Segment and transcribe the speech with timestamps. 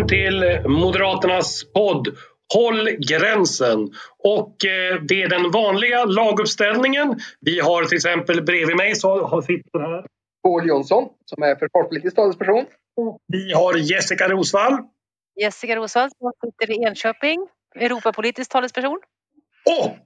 [0.00, 2.08] Välkommen till Moderaternas podd
[2.54, 3.78] Håll gränsen.
[4.18, 7.20] Och eh, det är den vanliga laguppställningen.
[7.40, 10.04] Vi har till exempel bredvid mig så har sitter här.
[10.42, 12.64] Paul Jonsson som är försvarspolitisk talesperson.
[13.28, 14.78] Vi har Jessica Rosvall.
[15.40, 18.98] Jessica Rosvall som sitter i Enköping, Europapolitisk talesperson.
[19.84, 20.04] Och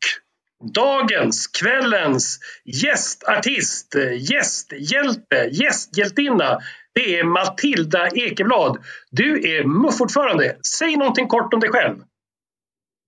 [0.75, 6.61] dagens, kvällens gästartist, gästhjälte, gästhjältinna
[6.95, 8.79] det är Matilda Ekeblad.
[9.11, 10.57] Du är MUF-ordförande.
[10.79, 11.97] Säg någonting kort om dig själv.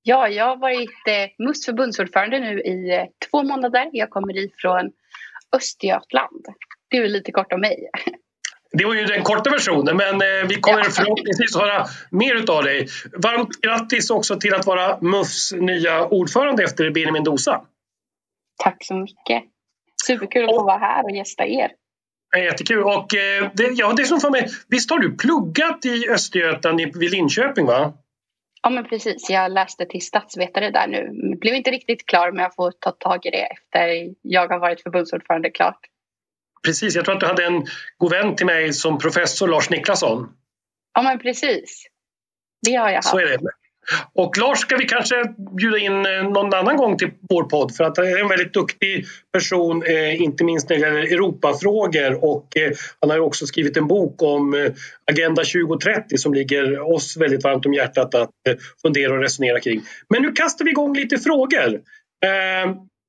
[0.03, 3.91] Ja, jag har varit eh, MUFs förbundsordförande nu i eh, två månader.
[3.93, 4.93] Jag kommer ifrån
[5.57, 6.47] Östergötland.
[6.91, 7.91] Det är lite kort om mig.
[8.73, 10.91] Det var ju den korta versionen men eh, vi kommer ja.
[10.91, 12.87] förhoppningsvis höra mer av dig.
[13.12, 17.61] Varmt grattis också till att vara MUFs nya ordförande efter Benjamin Dosa.
[18.62, 19.43] Tack så mycket.
[20.06, 21.71] Superkul att få vara här och gästa er.
[22.36, 22.82] Jättekul.
[22.82, 27.10] Och eh, det, ja, det som för mig, visst har du pluggat i Östergötland vid
[27.10, 27.66] Linköping?
[27.66, 27.92] va?
[28.62, 29.30] Ja, men precis.
[29.30, 31.36] Jag läste till statsvetare där nu.
[31.41, 34.82] Blev inte riktigt klar, men jag får ta tag i det efter jag har varit
[34.82, 35.80] förbundsordförande klart.
[36.64, 36.94] Precis.
[36.94, 37.66] Jag tror att du hade en
[37.98, 40.28] god vän till mig som professor, Lars Niklasson.
[40.94, 41.86] Ja, men precis.
[42.66, 43.08] Det har jag haft.
[43.08, 43.38] Så är det.
[44.15, 45.15] Och Lars ska vi kanske
[45.56, 48.55] bjuda in eh, någon annan gång till vår podd för att han är en väldigt
[48.55, 52.48] duktig person, eh, inte minst när det gäller Europafrågor och
[53.01, 54.70] han har också skrivit en bok om
[55.11, 58.31] Agenda 2030 som ligger oss väldigt varmt om hjärtat att
[58.83, 59.83] fundera och resonera kring.
[60.09, 61.81] Men nu kastar vi igång lite frågor.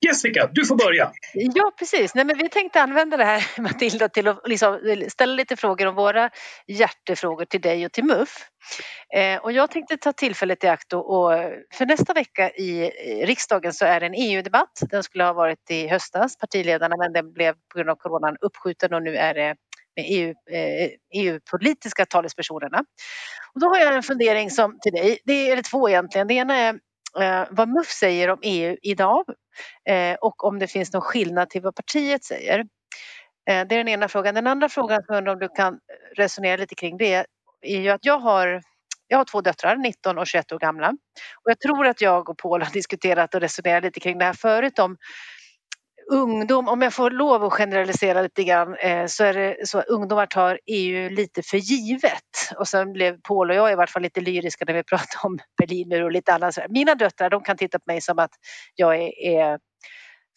[0.06, 1.12] Jessica, du får börja.
[1.34, 2.16] Ja, precis.
[2.16, 5.95] Nej, men vi tänkte använda det här, Matilda, till att liksom ställa lite frågor om
[5.95, 6.30] våra
[6.67, 8.30] hjärtefrågor till dig och till MUF.
[9.16, 11.31] Eh, och jag tänkte ta tillfället i akt och, och,
[11.73, 12.90] för nästa vecka i
[13.25, 14.80] riksdagen så är det en EU-debatt.
[14.90, 18.94] Den skulle ha varit i höstas, partiledarna, men den blev på grund av coronan uppskjuten
[18.94, 19.56] och nu är det
[19.96, 22.84] med EU, eh, EU-politiska talespersonerna.
[23.53, 26.28] Och då har jag en fundering som till dig, det är två egentligen.
[26.28, 26.74] Det ena är
[27.22, 29.25] eh, vad MUF säger om EU idag
[29.90, 32.59] Eh, och om det finns någon skillnad till vad partiet säger.
[32.59, 32.66] Eh,
[33.45, 34.35] det är den ena frågan.
[34.35, 35.79] Den andra frågan som jag undrar om du kan eh,
[36.16, 37.25] resonera lite kring det
[37.62, 38.62] är ju att jag har
[39.07, 40.90] jag har två döttrar, 19 och 21 år gamla.
[41.44, 44.34] Och jag tror att jag och Paul har diskuterat och resonerat lite kring det här
[44.34, 44.97] förut om
[46.12, 49.88] ungdom, om jag får lov att generalisera lite grann, eh, så är det så att
[49.88, 52.53] ungdomar tar EU lite för givet.
[52.57, 55.40] Och sen blev Paul och jag i vart fall lite lyriska när vi pratade om
[55.57, 56.57] Berlinmur och lite annat.
[56.69, 58.31] Mina döttrar de kan titta på mig som att
[58.75, 59.59] jag är, är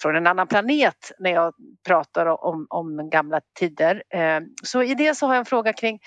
[0.03, 1.55] från en annan planet när jag
[1.87, 4.03] pratar om, om gamla tider.
[4.15, 5.99] Eh, så i det så har jag en fråga kring,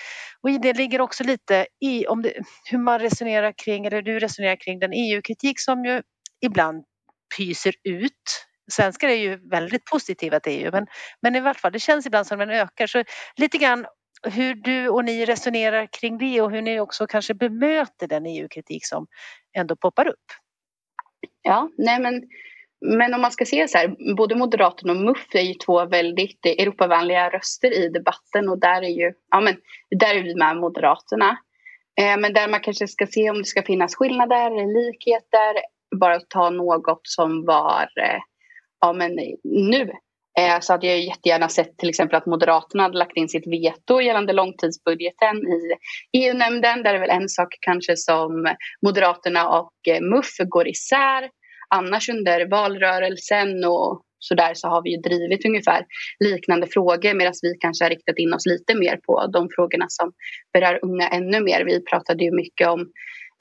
[0.42, 2.34] och i det ligger också lite i om det,
[2.72, 6.02] hur man resonerar kring, eller du resonerar kring den EU-kritik som ju
[6.42, 6.84] ibland
[7.38, 10.86] pyser ut Svenskar är ju väldigt positiva till EU men,
[11.22, 12.88] men i vart fall det känns ibland som den ökar.
[12.88, 13.04] Så
[13.38, 13.86] lite grann
[14.28, 18.86] hur du och ni resonerar kring det och hur ni också kanske bemöter den EU-kritik
[18.86, 19.08] som
[19.58, 20.26] ändå poppar upp.
[21.42, 22.22] Ja, nej men,
[22.98, 26.46] men om man ska se så här, både Moderaterna och MUF är ju två väldigt
[26.46, 29.58] Europavänliga röster i debatten och där är ju, ja men
[30.00, 31.38] där är vi med Moderaterna.
[32.02, 35.54] Eh, men där man kanske ska se om det ska finnas skillnader eller likheter,
[36.00, 38.20] bara ta något som var eh,
[38.84, 39.12] ja men
[39.44, 39.82] nu
[40.40, 44.02] eh, så hade jag jättegärna sett till exempel att Moderaterna hade lagt in sitt veto
[44.02, 45.74] gällande långtidsbudgeten i
[46.18, 46.84] EU-nämnden.
[46.84, 48.56] Där är det väl en sak kanske som
[48.86, 51.30] Moderaterna och eh, MUF går isär.
[51.70, 55.86] Annars under valrörelsen och så där så har vi ju drivit ungefär
[56.20, 60.12] liknande frågor medan vi kanske har riktat in oss lite mer på de frågorna som
[60.54, 61.66] berör unga ännu mer.
[61.66, 62.80] Vi pratade ju mycket om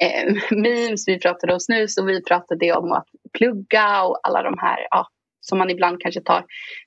[0.03, 3.06] eh, memes, vi pratade om snus och vi pratade om att
[3.38, 5.06] plugga och alla de här ja,
[5.42, 6.44] som man ibland kanske tar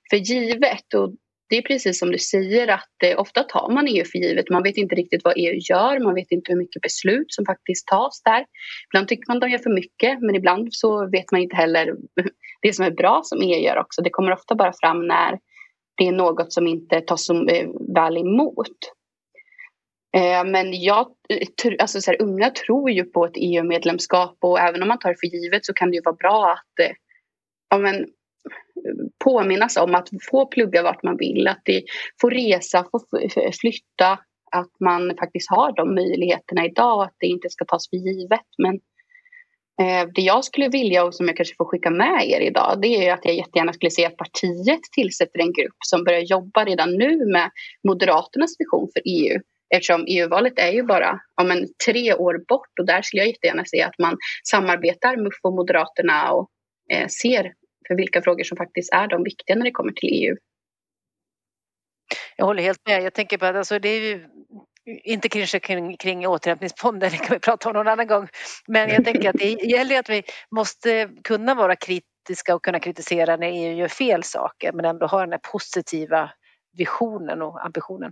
[0.10, 0.94] för givet.
[0.94, 1.14] Och
[1.50, 4.50] det är precis som du säger att eh, ofta tar man EU för givet.
[4.50, 7.88] Man vet inte riktigt vad EU gör, man vet inte hur mycket beslut som faktiskt
[7.88, 8.46] tas där.
[8.90, 11.96] Ibland tycker man de gör för mycket men ibland så vet man inte heller
[12.62, 14.02] det som är bra som EU gör också.
[14.02, 15.40] Det kommer ofta bara fram när
[15.98, 18.78] det är något som inte tas så eh, väl emot.
[20.18, 24.82] Eh, men jag, eh, alltså så här, unga tror ju på ett EU-medlemskap och även
[24.82, 26.96] om man tar det för givet så kan det ju vara bra att
[27.70, 28.06] ja, men,
[29.24, 31.86] påminnas om att få plugga vart man vill, att vi
[32.22, 33.00] få resa, få
[33.62, 34.20] flytta,
[34.52, 38.48] att man faktiskt har de möjligheterna idag och att det inte ska tas för givet.
[38.58, 38.76] Men
[39.82, 43.08] eh, det jag skulle vilja och som jag kanske får skicka med er idag det
[43.08, 46.98] är att jag jättegärna skulle se att partiet tillsätter en grupp som börjar jobba redan
[46.98, 47.52] nu med
[47.88, 49.40] Moderaternas vision för EU.
[49.70, 53.64] Eftersom EU-valet är ju bara om en, tre år bort och där skulle jag jättegärna
[53.66, 56.50] se att man samarbetar MUF och Moderaterna och
[56.94, 57.54] eh, ser
[57.88, 60.36] för vilka frågor som faktiskt är de viktiga när det kommer till EU.
[62.38, 63.04] Jag håller helt med.
[63.04, 64.28] Jag tänker på att alltså, det är ju
[64.86, 68.28] inte kanske kring, kring återhämtningsfonden, det kan vi prata om någon annan gång.
[68.68, 73.38] Men jag tänker att det gäller att vi måste kunna vara kritiska och kunna kritisera
[73.38, 76.32] när EU gör fel saker men ändå ha den här positiva
[76.78, 78.12] visionen och ambitionen.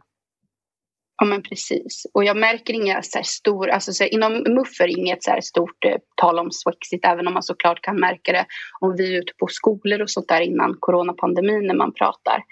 [1.18, 2.06] Ja men precis.
[2.14, 5.32] Och jag märker inga så här stora, alltså så här, inom MUF är inget så
[5.32, 8.46] här stort eh, tal om Swexit även om man såklart kan märka det
[8.80, 12.44] om vi är ute på skolor och sånt där innan coronapandemin när man pratar.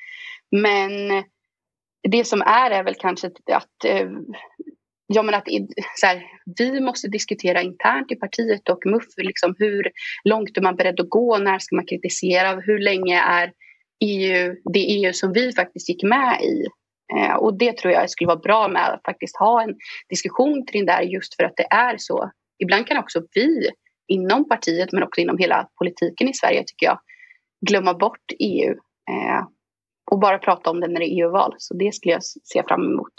[0.52, 1.24] Men
[2.10, 4.10] det som är är väl kanske att eh,
[5.14, 5.48] Ja, men att
[5.96, 6.24] så här,
[6.58, 9.92] vi måste diskutera internt i partiet och MUF liksom hur
[10.24, 13.52] långt är man beredd att gå, när ska man kritisera, hur länge är
[14.06, 16.68] EU det EU som vi faktiskt gick med i
[17.18, 19.76] Eh, och det tror jag skulle vara bra med att faktiskt ha en
[20.10, 22.32] diskussion kring det här just för att det är så.
[22.60, 23.70] Ibland kan också vi
[24.08, 27.00] inom partiet men också inom hela politiken i Sverige tycker jag
[27.68, 28.72] glömma bort EU
[29.10, 29.46] eh,
[30.12, 31.56] och bara prata om det när det är EU-val.
[31.58, 33.14] Så det skulle jag se fram emot.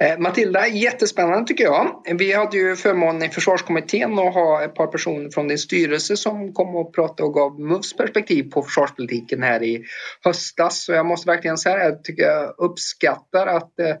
[0.00, 2.02] Eh, Matilda, jättespännande tycker jag.
[2.18, 6.52] Vi hade ju förmånen i försvarskommittén att ha ett par personer från din styrelse som
[6.52, 9.84] kom och pratade och gav MUFs perspektiv på försvarspolitiken här i
[10.24, 10.84] höstas.
[10.84, 13.96] Så jag måste verkligen säga att jag tycker jag uppskattar att eh,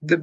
[0.00, 0.18] det,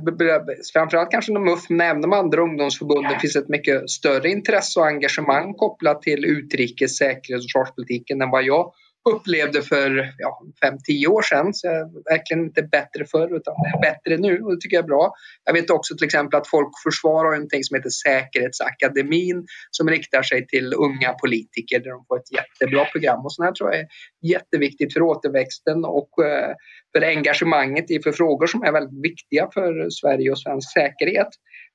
[0.74, 4.88] framförallt kanske inom MUF men även de andra ungdomsförbunden finns ett mycket större intresse och
[4.88, 8.74] engagemang kopplat till utrikes, säkerhets och försvarspolitiken än vad jag
[9.15, 11.53] upplevde för ja, fem, tio år sedan.
[11.53, 11.67] Så
[12.09, 15.13] verkligen inte bättre förr utan det är bättre nu och det tycker jag är bra.
[15.45, 20.23] Jag vet också till exempel att Folk försvarar har någonting som heter Säkerhetsakademin som riktar
[20.23, 23.79] sig till unga politiker där de får ett jättebra program och sånt här tror jag
[23.79, 23.88] är
[24.21, 26.53] jätteviktigt för återväxten och eh,
[26.91, 31.27] för engagemanget i för frågor som är väldigt viktiga för Sverige och svensk säkerhet.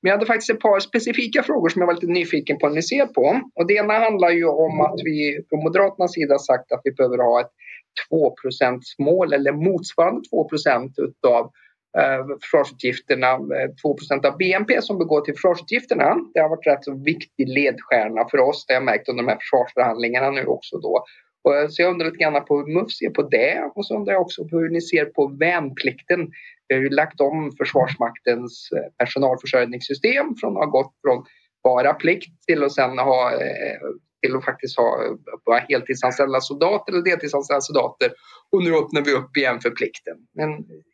[0.05, 2.75] Men jag hade faktiskt ett par specifika frågor som jag var lite nyfiken på hur
[2.75, 3.41] ni ser på.
[3.55, 7.17] Och det ena handlar ju om att vi från Moderaternas sida sagt att vi behöver
[7.17, 7.51] ha ett
[8.11, 11.51] 2% mål eller motsvarande 2% utav
[11.97, 13.97] eh, försvarsutgifterna, eh, 2
[14.27, 16.15] av BNP som bör gå till försvarsutgifterna.
[16.33, 19.29] Det har varit rätt så viktig ledstjärna för oss, det har jag märkt under de
[19.29, 21.03] här försvarsförhandlingarna nu också då.
[21.49, 24.13] Eh, så jag undrar lite grann på hur MUF ser på det och så undrar
[24.13, 26.19] jag också på hur ni ser på värnplikten.
[26.67, 31.25] Vi har ju lagt om Försvarsmaktens eh, personalförsörjningssystem från att ha gått från
[31.63, 33.79] bara plikt till att sen ha eh,
[34.21, 38.11] till att faktiskt ha bara heltidsanställda soldater eller deltidsanställda soldater.
[38.51, 40.17] Och nu öppnar vi upp igen för plikten.
[40.33, 40.49] Men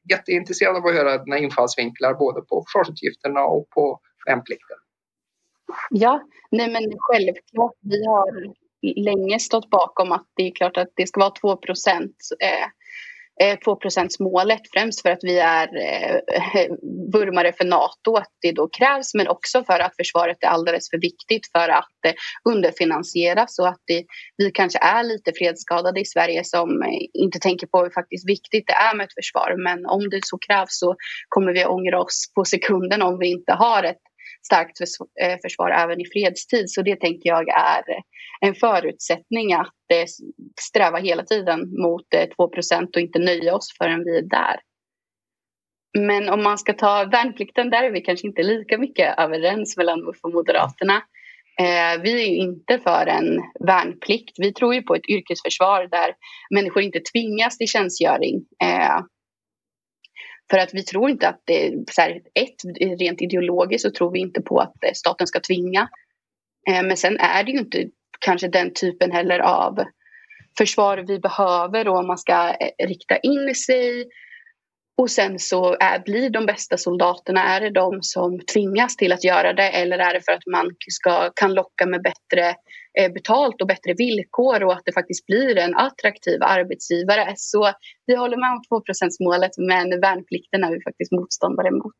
[0.10, 4.78] jätteintresserad av att höra dina infallsvinklar både på försvarsutgifterna och på värnplikten.
[5.90, 7.76] Ja, nej men självklart.
[7.82, 8.54] Vi har
[8.96, 12.16] länge stått bakom att det är klart att det ska vara 2 procent.
[12.40, 12.68] Eh,
[13.42, 16.20] Eh, 2-procentsmålet främst för att vi är eh,
[17.14, 20.98] vurmare för Nato, att det då krävs men också för att försvaret är alldeles för
[20.98, 22.14] viktigt för att eh,
[22.50, 24.06] underfinansieras och att det,
[24.38, 26.70] vi kanske är lite fredsskadade i Sverige som
[27.14, 29.56] inte tänker på hur faktiskt viktigt det är med ett försvar.
[29.58, 30.96] Men om det så krävs så
[31.30, 34.11] kommer vi ångra oss på sekunden om vi inte har ett
[34.46, 34.82] starkt
[35.22, 36.70] eh, försvar även i fredstid.
[36.70, 37.84] Så det tänker jag är
[38.42, 40.06] en förutsättning att eh,
[40.62, 44.60] sträva hela tiden mot eh, 2 och inte nöja oss förrän vi är där.
[45.98, 50.00] Men om man ska ta värnplikten, där är vi kanske inte lika mycket överens mellan
[50.06, 51.02] MUF och Moderaterna.
[51.60, 54.36] Eh, vi är inte för en värnplikt.
[54.38, 56.14] Vi tror ju på ett yrkesförsvar där
[56.56, 58.46] människor inte tvingas till tjänstgöring.
[60.52, 64.20] För att vi tror inte att det så här, ett, rent ideologiskt så tror vi
[64.20, 65.90] inte på att eh, staten ska tvinga.
[66.70, 67.86] Eh, men sen är det ju inte
[68.20, 69.84] kanske den typen heller av
[70.58, 74.06] försvar vi behöver och om man ska eh, rikta in sig
[74.98, 79.24] och sen så är, blir de bästa soldaterna, är det de som tvingas till att
[79.24, 82.56] göra det eller är det för att man ska, kan locka med bättre
[83.00, 87.34] Eh, betalt och bättre villkor och att det faktiskt blir en attraktiv arbetsgivare.
[87.38, 87.72] Så
[88.06, 91.96] vi håller med om 2 målet men värnplikten är vi faktiskt motståndare mot.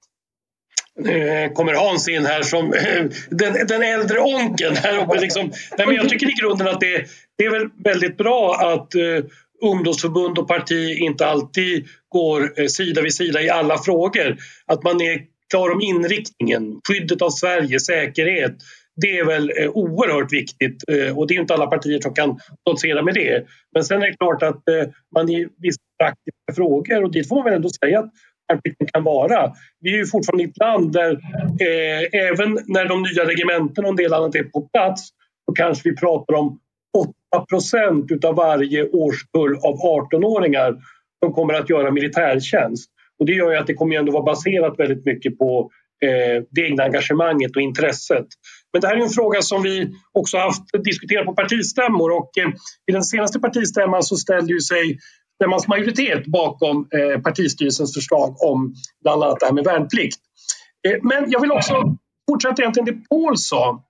[0.96, 4.76] Nu eh, kommer Hans in här som eh, den, den äldre onken.
[4.76, 5.52] Här liksom.
[5.78, 7.06] Nej, men jag tycker i grunden att det,
[7.38, 9.26] det är väl väldigt bra att uh,
[9.62, 14.38] ungdomsförbund och parti inte alltid går uh, sida vid sida i alla frågor.
[14.66, 18.56] Att man är klar om inriktningen, skyddet av Sverige, säkerhet.
[19.02, 22.40] Det är väl eh, oerhört viktigt eh, och det är inte alla partier som kan
[22.62, 23.46] stoltsera med det.
[23.74, 27.36] Men sen är det klart att eh, man i vissa praktiska frågor och dit får
[27.36, 28.12] man väl ändå säga att
[28.52, 29.54] värnplikten kan vara.
[29.80, 31.12] Vi är ju fortfarande ett land där
[31.62, 35.10] eh, även när de nya regementen och en del annat är på plats
[35.46, 36.60] så kanske vi pratar om
[37.34, 40.78] 8 procent utav varje årskull av 18-åringar
[41.24, 42.90] som kommer att göra militärtjänst.
[43.20, 45.72] Och det gör ju att det kommer ändå vara baserat väldigt mycket på
[46.06, 48.28] eh, det egna engagemanget och intresset.
[48.74, 52.50] Men det här är en fråga som vi också haft diskuterat på partistämmor och eh,
[52.88, 55.00] i den senaste partistämman så ställde ju sig
[55.36, 58.74] stämmans majoritet bakom eh, partistyrelsens förslag om
[59.04, 60.20] bland annat det här med värnplikt.
[60.88, 61.98] Eh, men jag vill också
[62.30, 63.84] fortsätta egentligen det Paul sa.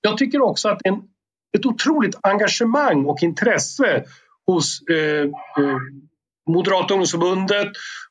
[0.00, 0.94] Jag tycker också att en,
[1.58, 4.04] ett otroligt engagemang och intresse
[4.46, 5.22] hos eh,
[5.64, 5.78] eh,
[6.50, 7.68] Moderata ungdomsförbundet,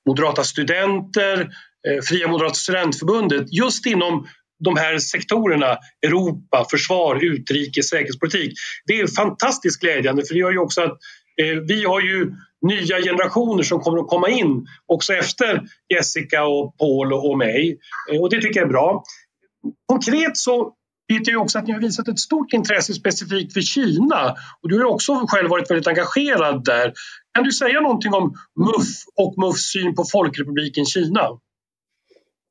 [0.07, 1.39] Moderata studenter,
[1.87, 4.27] eh, Fria Moderata studentförbundet just inom
[4.63, 8.53] de här sektorerna, Europa, försvar, utrikes, säkerhetspolitik.
[8.85, 10.97] Det är fantastiskt glädjande för det gör ju också att
[11.41, 15.61] eh, vi har ju nya generationer som kommer att komma in också efter
[15.93, 17.79] Jessica och Paul och mig.
[18.11, 19.03] Eh, och det tycker jag är bra.
[19.85, 20.73] Konkret så
[21.07, 24.77] vet jag också att ni har visat ett stort intresse specifikt för Kina och du
[24.77, 26.93] har också själv varit väldigt engagerad där.
[27.33, 31.27] Kan du säga någonting om MUF och MUFs syn på Folkrepubliken Kina?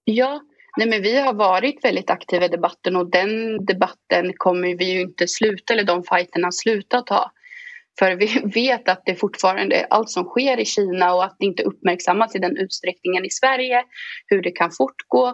[0.04, 0.40] Ja,
[0.76, 5.00] nej men vi har varit väldigt aktiva i debatten och den debatten kommer vi ju
[5.00, 7.30] inte sluta, eller de fighterna sluta ta.
[7.98, 11.62] För vi vet att det fortfarande allt som sker i Kina och att det inte
[11.62, 13.84] uppmärksammas i den utsträckningen i Sverige,
[14.26, 15.28] hur det kan fortgå.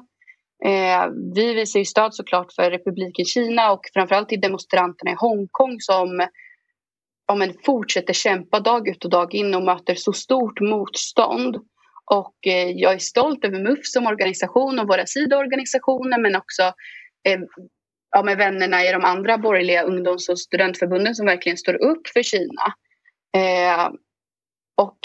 [0.65, 5.77] Eh, vi visar ju stöd såklart för Republiken Kina och framförallt till demonstranterna i Hongkong
[5.81, 6.27] som
[7.33, 11.57] om en fortsätter kämpa dag ut och dag in och möter så stort motstånd.
[12.11, 16.63] Och eh, jag är stolt över MUF som organisation och våra sidoorganisationer men också
[17.29, 17.41] eh,
[18.11, 22.23] ja, med vännerna i de andra borgerliga ungdoms och studentförbunden som verkligen står upp för
[22.23, 22.75] Kina.
[23.37, 23.91] Eh,
[24.77, 24.99] och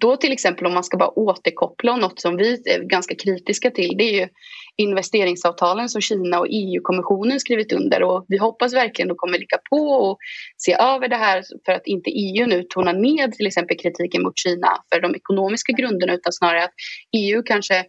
[0.00, 3.94] då till exempel om man ska bara återkoppla något som vi är ganska kritiska till
[3.98, 4.28] det är ju
[4.76, 9.58] investeringsavtalen som Kina och EU-kommissionen skrivit under och vi hoppas verkligen att de kommer ligga
[9.70, 10.18] på och
[10.56, 14.38] se över det här för att inte EU nu tonar ned till exempel kritiken mot
[14.38, 16.74] Kina för de ekonomiska grunderna utan snarare att
[17.16, 17.84] EU kanske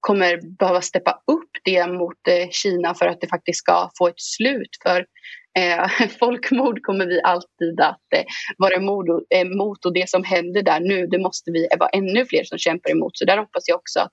[0.00, 4.20] kommer behöva steppa upp det mot eh, Kina för att det faktiskt ska få ett
[4.20, 4.70] slut.
[4.82, 5.06] För
[5.56, 8.24] eh, folkmord kommer vi alltid att eh,
[8.58, 9.08] vara emot
[9.84, 12.58] och eh, det som händer där nu det måste vi eh, vara ännu fler som
[12.58, 13.16] kämpar emot.
[13.16, 14.12] Så där hoppas jag också att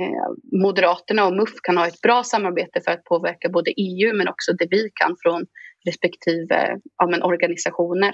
[0.00, 4.28] eh, Moderaterna och MUF kan ha ett bra samarbete för att påverka både EU men
[4.28, 5.46] också det vi kan från
[5.86, 8.12] respektive ja, men, organisationer.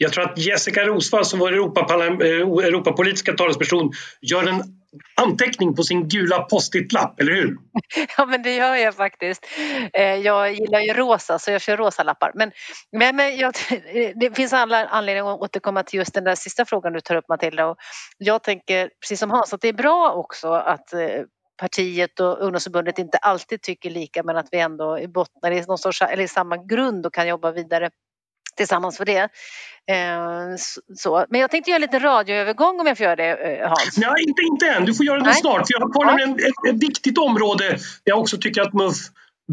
[0.00, 1.58] Jag tror att Jessica Rosvall som var eh,
[2.66, 3.90] Europapolitiska talesperson
[4.20, 4.62] gör en
[5.20, 7.56] anteckning på sin gula post-it-lapp, eller hur?
[8.16, 9.46] Ja, men det gör jag faktiskt.
[9.92, 12.32] Eh, jag gillar ju rosa, så jag kör rosa lappar.
[12.34, 12.52] Men,
[12.92, 13.54] men, men jag,
[14.20, 17.28] det finns alla anledningar att återkomma till just den där sista frågan du tar upp,
[17.28, 17.66] Matilda.
[17.66, 17.76] Och
[18.18, 21.00] jag tänker, precis som Hans, att det är bra också att eh,
[21.60, 26.02] partiet och ungdomsförbundet inte alltid tycker lika men att vi ändå bottnar i någon sorts,
[26.02, 27.90] eller i samma grund och kan jobba vidare
[28.58, 29.28] tillsammans för det.
[29.90, 30.56] Eh,
[30.96, 31.26] så.
[31.30, 33.96] Men jag tänkte göra en liten radioövergång om jag får göra det eh, Hans?
[33.96, 34.84] Nej, inte, inte än.
[34.84, 35.34] Du får göra det Nej.
[35.34, 35.66] snart.
[35.66, 36.34] För jag har kvar ja.
[36.34, 38.96] ett, ett viktigt område där jag också tycker att MUF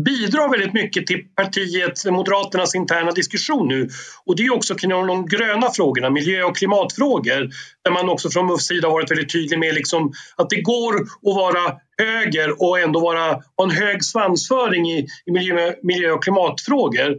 [0.06, 3.90] bidrar väldigt mycket till partiet Moderaternas interna diskussion nu.
[4.26, 7.50] Och det är också kring de gröna frågorna, miljö och klimatfrågor.
[7.84, 11.08] Där man också från MUFs sida varit väldigt tydlig med liksom att det går att
[11.22, 17.18] vara höger och ändå vara, ha en hög svansföring i, i miljö, miljö och klimatfrågor.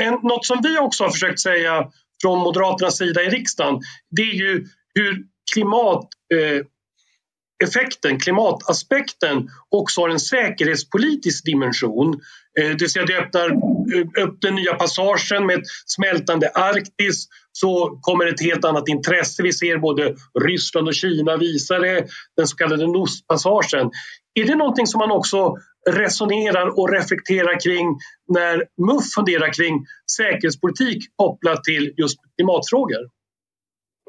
[0.00, 1.90] En, något som vi också har försökt säga
[2.22, 10.20] från Moderaternas sida i riksdagen det är ju hur klimateffekten, eh, klimataspekten också har en
[10.20, 12.20] säkerhetspolitisk dimension.
[12.54, 17.98] Det vill säga det öppnar eh, upp den nya passagen med ett smältande Arktis så
[18.02, 19.42] kommer ett helt annat intresse.
[19.42, 23.90] Vi ser både Ryssland och Kina visa det, den så kallade Nordpassagen.
[24.34, 25.56] Är det någonting som man också
[25.90, 27.98] resonerar och reflekterar kring
[28.28, 29.86] när MUF funderar kring
[30.16, 33.10] säkerhetspolitik kopplat till just klimatfrågor?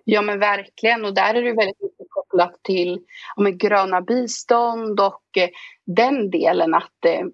[0.04, 3.00] Ja men verkligen och där är det väldigt mycket kopplat till
[3.36, 5.50] ja, gröna bistånd och eh,
[5.86, 7.26] den delen att eh,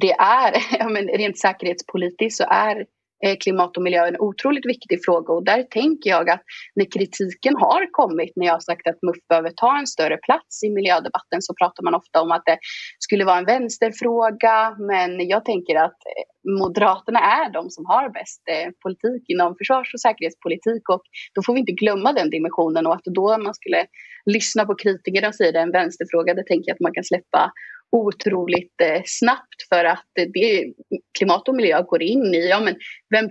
[0.00, 2.86] det är, ja, men rent säkerhetspolitiskt så är
[3.24, 5.32] Eh, klimat och miljö är en otroligt viktig fråga.
[5.34, 6.42] Och där tänker jag att
[6.74, 10.62] när kritiken har kommit när jag har sagt att MUF behöver ta en större plats
[10.64, 12.58] i miljödebatten så pratar man ofta om att det
[12.98, 14.76] skulle vara en vänsterfråga.
[14.78, 16.24] Men jag tänker att eh,
[16.60, 20.88] Moderaterna är de som har bäst eh, politik inom försvars och säkerhetspolitik.
[20.88, 21.02] Och
[21.34, 22.86] då får vi inte glömma den dimensionen.
[22.86, 23.86] Och att då man skulle
[24.36, 27.04] lyssna på kritikerna och säga det är en vänsterfråga, det tänker jag att man kan
[27.04, 27.52] släppa
[27.92, 30.72] otroligt eh, snabbt för att det,
[31.18, 32.76] klimat och miljö går in i, ja men
[33.10, 33.30] vem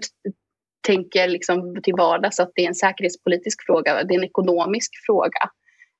[0.88, 5.50] tänker liksom till vardags att det är en säkerhetspolitisk fråga, det är en ekonomisk fråga.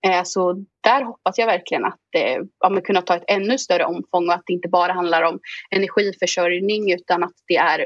[0.06, 4.28] Eh, så där hoppas jag verkligen att eh, ja, kunna ta ett ännu större omfång
[4.28, 7.86] och att det inte bara handlar om energiförsörjning utan att det är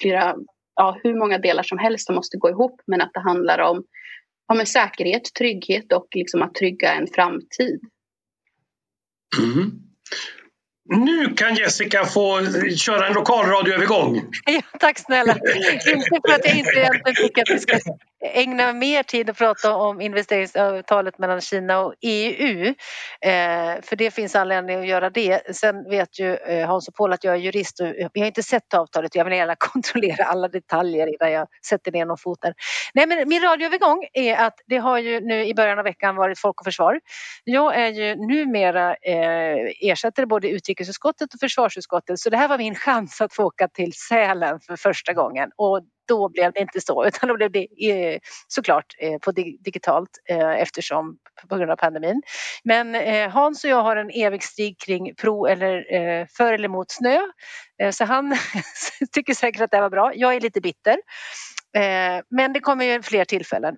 [0.00, 0.36] flera,
[0.74, 3.84] ja, hur många delar som helst som måste gå ihop men att det handlar om
[4.48, 7.80] ja, säkerhet, trygghet och liksom att trygga en framtid.
[9.42, 9.89] Mm.
[10.88, 12.40] Nu kan Jessica få
[12.76, 14.22] köra en lokalradioövergång.
[14.46, 15.32] Ja, tack snälla.
[15.86, 17.78] Inte för att jag inte egentligen fick att vi ska
[18.20, 22.66] ägna mer tid att prata om investeringsavtalet mellan Kina och EU.
[23.20, 25.56] Eh, för det finns anledning att göra det.
[25.56, 28.42] Sen vet ju eh, Hans och Paul att jag är jurist och vi har inte
[28.42, 29.14] sett avtalet.
[29.14, 32.54] Jag vill gärna kontrollera alla detaljer innan jag sätter ner någon fot där.
[32.94, 36.38] Nej, men min radioövergång är att det har ju nu i början av veckan varit
[36.38, 37.00] Folk och Försvar.
[37.44, 42.58] Jag är ju numera eh, ersättare både i utrikesutskottet och försvarsutskottet så det här var
[42.58, 46.80] min chans att få åka till Sälen för första gången och då blev det inte
[46.80, 51.76] så utan då blev det eh, såklart eh, på digitalt eh, eftersom på grund av
[51.76, 52.22] pandemin.
[52.64, 52.94] Men
[53.30, 57.20] Hans och jag har en evig strid kring pro eller för eller mot snö
[57.92, 58.36] så han
[59.12, 60.12] tycker säkert att det var bra.
[60.14, 60.96] Jag är lite bitter.
[62.28, 63.76] Men det kommer ju fler tillfällen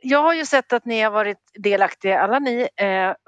[0.00, 2.68] jag har ju sett att ni har varit delaktiga alla ni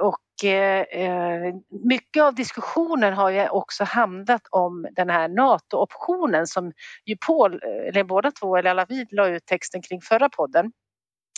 [0.02, 1.54] och eh,
[1.84, 6.72] mycket av diskussionen har ju också handlat om den här NATO-optionen som
[7.04, 10.72] ju Paul, eller båda två, eller alla vi la ut texten kring förra podden.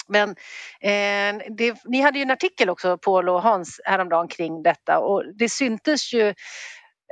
[0.09, 0.31] Men
[0.81, 5.25] eh, det, ni hade ju en artikel också, Paul och Hans, häromdagen kring detta och
[5.35, 6.35] det syntes ju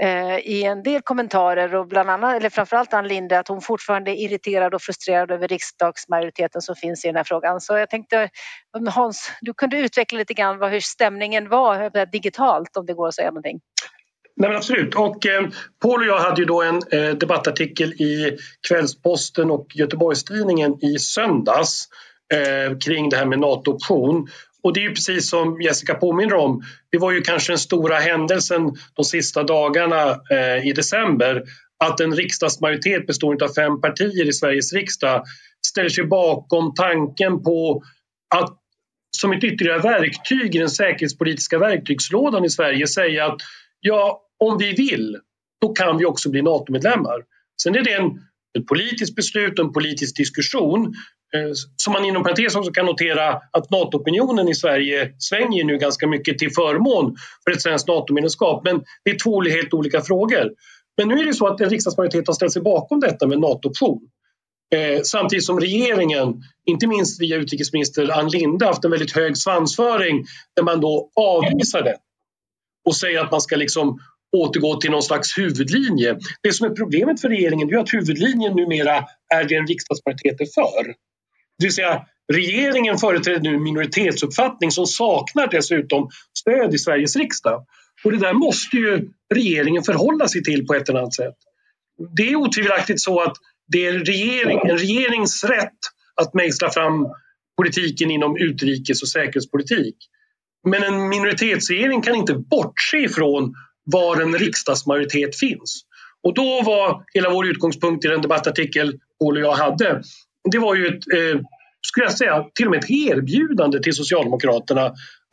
[0.03, 4.11] Eh, i en del kommentarer och bland annat, eller framförallt Ann Linde, att hon fortfarande
[4.11, 7.61] är irriterad och frustrerad över riksdagsmajoriteten som finns i den här frågan.
[7.61, 8.29] Så jag tänkte
[8.91, 13.15] Hans, du kunde utveckla lite grann vad, hur stämningen var digitalt om det går att
[13.15, 13.61] säga någonting.
[14.37, 14.95] Nej, absolut.
[14.95, 15.49] Och, eh,
[15.83, 18.39] Paul och jag hade ju då en eh, debattartikel i
[18.69, 21.89] Kvällsposten och Göteborgstidningen i söndags
[22.35, 24.29] eh, kring det här med NATO-option.
[24.63, 27.97] Och det är ju precis som Jessica påminner om, det var ju kanske den stora
[27.97, 31.43] händelsen de sista dagarna eh, i december
[31.85, 35.25] att en riksdagsmajoritet bestående av fem partier i Sveriges riksdag
[35.67, 37.83] ställer sig bakom tanken på
[38.35, 38.59] att
[39.11, 43.41] som ett ytterligare verktyg i den säkerhetspolitiska verktygslådan i Sverige säga att
[43.81, 45.17] ja, om vi vill,
[45.61, 47.25] då kan vi också bli NATO-medlemmar.
[47.63, 48.07] Sen är det en,
[48.59, 50.95] ett politiskt beslut och en politisk diskussion
[51.35, 56.07] Eh, som man inom parentes också kan notera att NATO-opinionen i Sverige svänger nu ganska
[56.07, 58.65] mycket till förmån för ett svenskt NATO-medlemskap.
[58.65, 60.51] Men det är två helt olika frågor.
[60.97, 64.01] Men nu är det så att en riksdagsmajoritet har ställt sig bakom detta med NATO-option.
[64.75, 70.25] Eh, samtidigt som regeringen, inte minst via utrikesminister Ann Linde, haft en väldigt hög svansföring
[70.57, 71.97] där man då avvisar det
[72.85, 73.99] och säger att man ska liksom
[74.37, 76.19] återgå till någon slags huvudlinje.
[76.43, 80.47] Det som är problemet för regeringen är att huvudlinjen numera är det en riksdagsmajoritet är
[80.55, 80.95] för.
[81.59, 87.67] Det vill säga regeringen företräder nu en minoritetsuppfattning som saknar dessutom stöd i Sveriges riksdag.
[88.05, 91.35] Och det där måste ju regeringen förhålla sig till på ett eller annat sätt.
[92.17, 93.37] Det är otvivelaktigt så att
[93.73, 95.79] det är regering, en regerings rätt
[96.21, 97.07] att mejsla fram
[97.57, 99.97] politiken inom utrikes och säkerhetspolitik.
[100.69, 105.83] Men en minoritetsregering kan inte bortse ifrån var en riksdagsmajoritet finns.
[106.23, 110.03] Och då var hela vår utgångspunkt i den debattartikel Paul och jag hade
[110.51, 111.41] det var ju ett, eh,
[111.81, 114.87] skulle jag säga, till och med ett erbjudande till Socialdemokraterna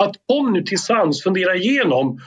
[0.04, 2.20] att kom nu till sans, fundera igenom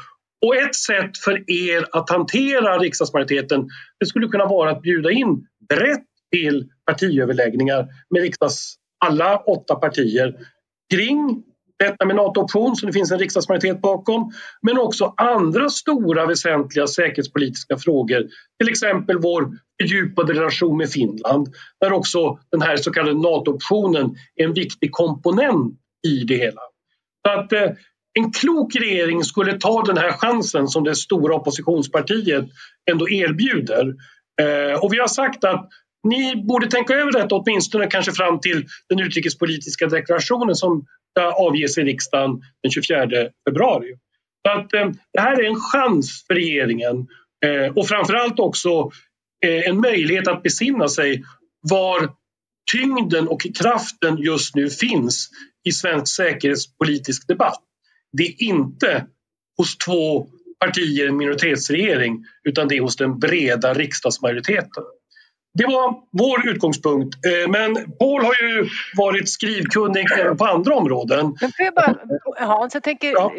[0.47, 3.69] och ett sätt för er att hantera riksdagsmajoriteten
[4.01, 8.75] det skulle kunna vara att bjuda in brett till partiöverläggningar med riksdags
[9.05, 10.35] alla åtta partier
[10.95, 11.43] kring
[11.79, 17.77] detta med NATO-option som det finns en riksdagsmajoritet bakom men också andra stora väsentliga säkerhetspolitiska
[17.77, 18.29] frågor.
[18.59, 21.49] Till exempel vår fördjupade relation med Finland
[21.81, 25.75] där också den här så kallade NATO-optionen är en viktig komponent
[26.07, 26.61] i det hela.
[27.27, 27.71] Så att, eh,
[28.19, 32.45] en klok regering skulle ta den här chansen som det stora oppositionspartiet
[32.91, 33.95] ändå erbjuder.
[34.41, 35.69] Eh, och vi har sagt att
[36.09, 40.87] ni borde tänka över detta åtminstone kanske fram till den utrikespolitiska deklarationen som
[41.23, 43.09] avges i riksdagen den 24
[43.49, 43.95] februari.
[44.47, 47.07] Så att, eh, det här är en chans för regeringen
[47.47, 48.91] eh, och framförallt också
[49.47, 51.25] eh, en möjlighet att besinna sig
[51.61, 52.11] var
[52.73, 55.31] tyngden och kraften just nu finns
[55.65, 57.63] i svensk säkerhetspolitisk debatt.
[58.13, 59.07] Det är inte
[59.57, 60.29] hos två
[60.61, 64.85] partier i en minoritetsregering utan det är hos den breda riksdagsmajoriteten.
[65.59, 67.27] Det var vår utgångspunkt.
[67.27, 71.37] Eh, men Paul har ju varit skrivkunnig även på andra områden.
[71.41, 71.95] Men får jag bara,
[72.47, 73.33] Hans, jag tänker, ja.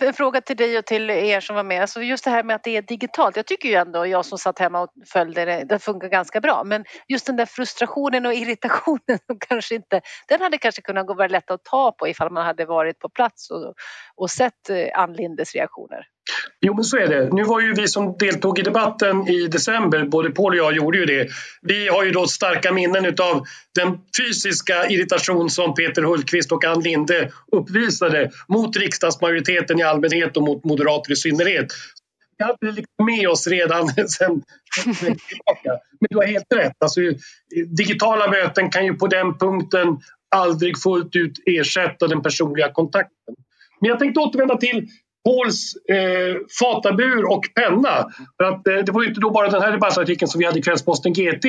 [0.00, 1.80] en fråga till dig och till er som var med.
[1.80, 3.36] Alltså just det här med att det är digitalt.
[3.36, 6.62] Jag tycker ju ändå, jag som satt hemma och följde det, det funkar ganska bra.
[6.64, 11.50] Men just den där frustrationen och irritationen, kanske inte, den hade kanske kunnat vara lätt
[11.50, 13.74] att ta på ifall man hade varit på plats och,
[14.16, 16.13] och sett eh, Ann Lindes reaktioner.
[16.60, 17.32] Jo, men så är det.
[17.32, 20.98] Nu var ju vi som deltog i debatten i december, både Paul och jag gjorde
[20.98, 21.28] ju det.
[21.62, 26.80] Vi har ju då starka minnen av den fysiska irritation som Peter Hultqvist och Ann
[26.80, 31.72] Linde uppvisade mot riksdagsmajoriteten i allmänhet och mot moderater i synnerhet.
[32.38, 34.42] vi hade det liksom med oss redan sen
[34.84, 35.70] tillbaka.
[36.00, 36.76] Men du har helt rätt.
[36.78, 37.00] Alltså,
[37.66, 39.98] digitala möten kan ju på den punkten
[40.36, 43.34] aldrig fullt ut ersätta den personliga kontakten.
[43.80, 44.88] Men jag tänkte återvända till
[45.24, 48.08] Pauls eh, fatabur och penna.
[48.36, 50.58] För att, eh, det var ju inte då bara den här debattartikeln som vi hade
[50.58, 51.46] i Kvällsposten GT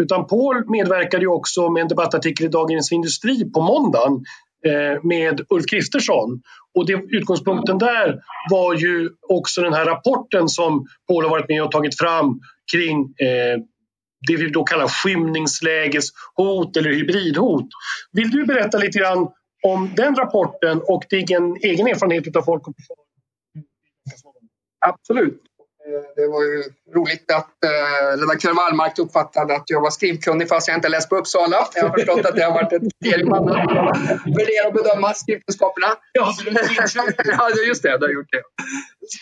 [0.00, 4.24] utan Paul medverkade ju också med en debattartikel i Dagens Industri på måndagen
[4.66, 6.40] eh, med Ulf Kristersson.
[6.74, 11.62] Och det, utgångspunkten där var ju också den här rapporten som Paul har varit med
[11.62, 12.40] och tagit fram
[12.72, 13.58] kring eh,
[14.28, 17.66] det vi då kallar skymningslägeshot eller hybridhot.
[18.12, 19.28] Vill du berätta lite grann
[19.62, 23.01] om den rapporten och din egen erfarenhet av Folk och Försvar?
[24.86, 25.42] Absolut.
[25.86, 26.62] Eh, det var ju
[26.94, 31.16] roligt att eh, redaktör Wallmark uppfattade att jag var skrivkunnig fast jag inte läst på
[31.16, 31.56] Uppsala.
[31.74, 33.46] Jag har förstått att det har varit ett kriterium att
[34.38, 35.86] värdera och bedöma skrivkunskaperna.
[36.12, 36.34] Ja,
[37.24, 37.98] ja, just det.
[37.98, 38.42] Du har gjort det.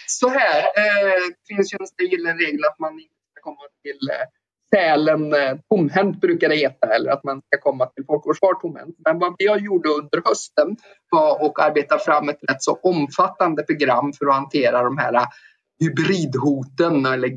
[0.07, 4.27] Så här, eh, finns ju en gyllene regel att man inte ska komma till eh,
[4.75, 8.55] Sälen eh, tomhänt brukar det heta, eller att man ska komma till Folk och Försvar
[8.55, 8.97] tomhänt.
[9.05, 10.77] Men vad jag gjorde under hösten
[11.11, 15.27] var att arbeta fram ett rätt så omfattande program för att hantera de här
[15.81, 17.29] hybridhoten eller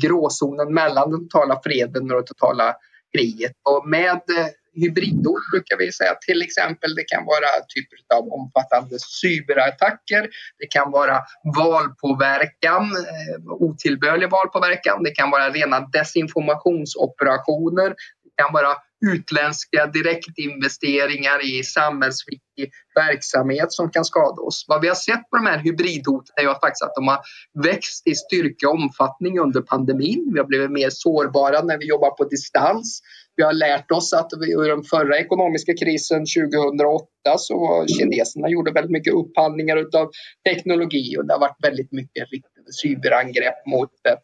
[0.00, 2.74] gråzonen mellan den totala freden och det totala
[3.16, 3.52] kriget.
[3.62, 8.98] Och med eh, hybridhot brukar vi säga till exempel det kan vara typer av omfattande
[8.98, 10.28] cyberattacker.
[10.58, 11.20] Det kan vara
[11.56, 15.02] valpåverkan, eh, otillbörlig valpåverkan.
[15.02, 17.88] Det kan vara rena desinformationsoperationer.
[18.24, 24.64] Det kan vara utländska direktinvesteringar i samhällsviktig verksamhet som kan skada oss.
[24.68, 27.20] Vad vi har sett på de här hybridhoten är ju faktiskt att de har
[27.64, 30.30] växt i styrka och omfattning under pandemin.
[30.32, 33.02] Vi har blivit mer sårbara när vi jobbar på distans.
[33.36, 37.06] Vi har lärt oss att under den förra ekonomiska krisen 2008
[37.38, 40.10] så var kineserna gjorde väldigt mycket upphandlingar av
[40.48, 44.16] teknologi och det har varit väldigt mycket riktade cyberangrepp mot eh,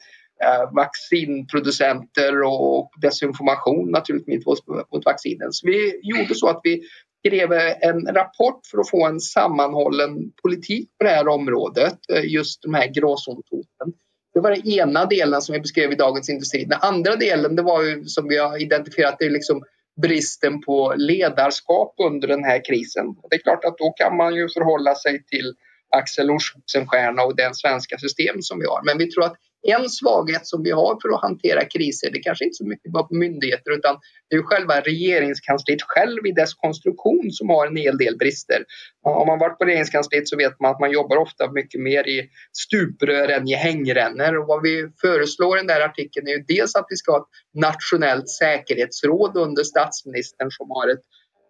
[0.44, 4.44] Eh, vaccinproducenter och desinformation naturligtvis
[4.92, 5.53] mot, vaccinen.
[5.53, 6.83] Så vi gjorde så att vi
[7.27, 12.62] skrev en rapport för att få en sammanhållen politik på det här området, eh, just
[12.62, 13.92] de här gråzonshoten.
[14.35, 16.64] Det var den ena delen som vi beskrev i Dagens Industri.
[16.64, 19.62] Den andra delen det var ju som vi har identifierat det är liksom
[20.03, 23.07] bristen på ledarskap under den här krisen.
[23.31, 25.55] Det är klart att då kan man ju förhålla sig till
[25.96, 28.83] Axel Oxenstierna och det svenska system som vi har.
[28.85, 29.37] Men vi tror att
[29.70, 33.02] en svaghet som vi har för att hantera kriser, det kanske inte så mycket bara
[33.02, 33.96] på myndigheter utan
[34.31, 38.64] det är själva regeringskansliet själv i dess konstruktion som har en hel del brister.
[39.02, 42.28] Om man varit på regeringskansliet så vet man att man jobbar ofta mycket mer i
[42.52, 46.74] stuprör än i hängrännor och vad vi föreslår i den där artikeln är ju dels
[46.74, 51.02] att vi ska ha ett nationellt säkerhetsråd under statsministern som har ett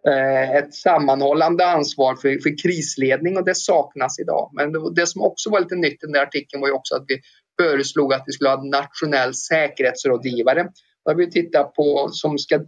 [0.07, 4.51] eh, ett sammanhållande ansvar för, för krisledning och det saknas idag.
[4.53, 6.95] Men det, det som också var lite nytt i den där artikeln var ju också
[6.95, 7.21] att vi
[7.61, 10.67] föreslog att vi skulle ha en nationell säkerhetsrådgivare.
[11.05, 12.59] Där vi tittar på som ska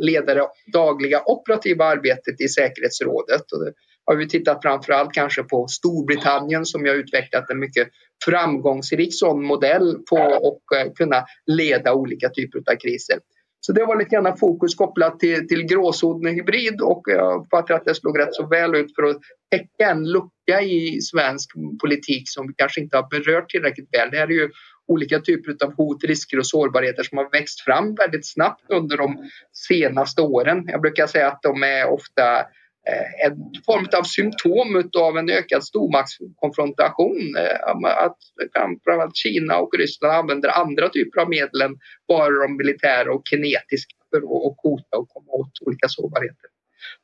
[0.00, 3.52] leda det dagliga operativa arbetet i säkerhetsrådet.
[3.52, 3.72] Och det
[4.04, 7.88] har vi tittat framförallt kanske på Storbritannien som har utvecklat en mycket
[8.24, 13.18] framgångsrik sån modell på att eh, kunna leda olika typer av kriser.
[13.60, 17.74] Så det var lite grann fokus kopplat till, till gråzonen hybrid och eh, jag uppfattar
[17.74, 19.18] att det slog rätt så väl ut för att
[19.50, 24.10] täcka en lucka i svensk politik som vi kanske inte har berört tillräckligt väl.
[24.10, 24.50] Det här är ju
[24.86, 29.30] olika typer av hot, risker och sårbarheter som har växt fram väldigt snabbt under de
[29.68, 30.64] senaste åren.
[30.66, 32.44] Jag brukar säga att de är ofta Eh,
[32.88, 37.36] Eh, en form av symptom av en ökad stormaktskonfrontation.
[37.36, 38.18] Eh, att
[38.56, 41.76] framförallt Kina och Ryssland använder andra typer av medel än
[42.08, 46.48] bara de militära och kinetiska för att hota och komma åt olika sårbarheter.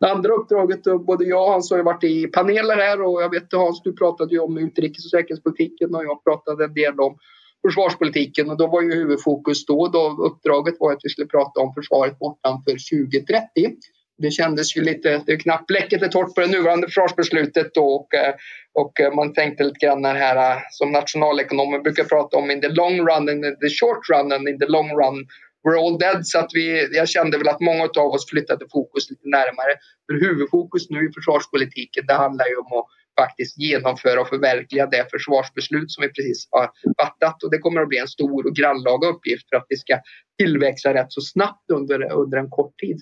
[0.00, 3.30] Det andra uppdraget, eh, både jag och Hans har varit i paneler här och jag
[3.30, 7.18] vet Hans, du pratade ju om utrikes och säkerhetspolitiken och jag pratade en del om
[7.66, 11.74] försvarspolitiken och då var ju huvudfokus då, då uppdraget var att vi skulle prata om
[11.74, 13.76] försvaret bortanför 2030
[14.18, 17.86] det kändes ju lite, det är knappt bläcket är torrt på det nuvarande försvarsbeslutet då
[17.86, 18.34] och, eh,
[18.74, 22.68] och eh, man tänkte lite grann här eh, som nationalekonomer brukar prata om in the
[22.68, 25.26] long run, in the short run and in the long run
[25.64, 26.26] we're all dead.
[26.26, 29.72] Så att vi, jag kände väl att många av oss flyttade fokus lite närmare.
[30.06, 32.86] För huvudfokus nu i försvarspolitiken det handlar ju om att
[33.20, 36.70] faktiskt genomföra och förverkliga det försvarsbeslut som vi precis har
[37.02, 37.42] fattat.
[37.42, 39.98] Och det kommer att bli en stor och grannlaga uppgift för att vi ska
[40.38, 43.00] tillväxa rätt så snabbt under, under en kort tid.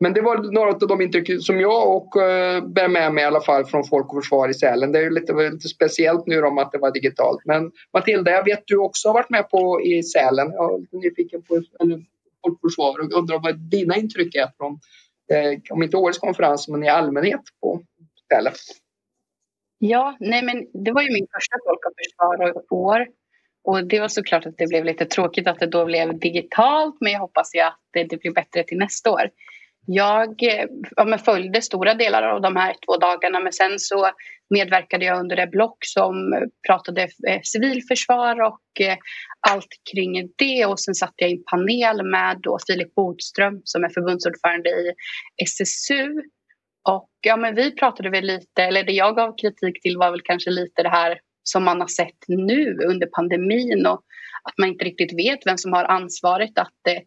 [0.00, 3.26] Men det var några av de intryck som jag och eh, bär med mig i
[3.26, 4.92] alla fall från Folk och Försvar i Sälen.
[4.92, 7.40] Det är ju lite, lite speciellt nu om att det var digitalt.
[7.44, 10.52] Men Matilda, jag vet du också har varit med på i Sälen.
[10.52, 11.96] Jag är lite nyfiken på eller,
[12.46, 14.72] Folk och Försvar och undrar vad dina intryck är från,
[15.32, 17.82] eh, om inte årets konferens, men i allmänhet på
[18.32, 18.52] Sälen.
[19.78, 23.06] Ja, nej men det var ju min första Folk och Försvar år
[23.64, 27.12] och det var såklart att det blev lite tråkigt att det då blev digitalt men
[27.12, 29.30] jag hoppas ju att det, det blir bättre till nästa år.
[29.86, 30.66] Jag eh,
[30.96, 34.10] ja, följde stora delar av de här två dagarna men sen så
[34.50, 36.14] medverkade jag under det block som
[36.66, 38.96] pratade eh, civilförsvar och eh,
[39.48, 40.66] allt kring det.
[40.66, 44.92] Och sen satt jag i en panel med då Filip Bodström som är förbundsordförande i
[45.44, 46.22] SSU
[46.88, 50.20] och ja, men vi pratade väl lite, eller det jag gav kritik till var väl
[50.24, 54.02] kanske lite det här som man har sett nu under pandemin och
[54.42, 57.02] att man inte riktigt vet vem som har ansvaret att eh,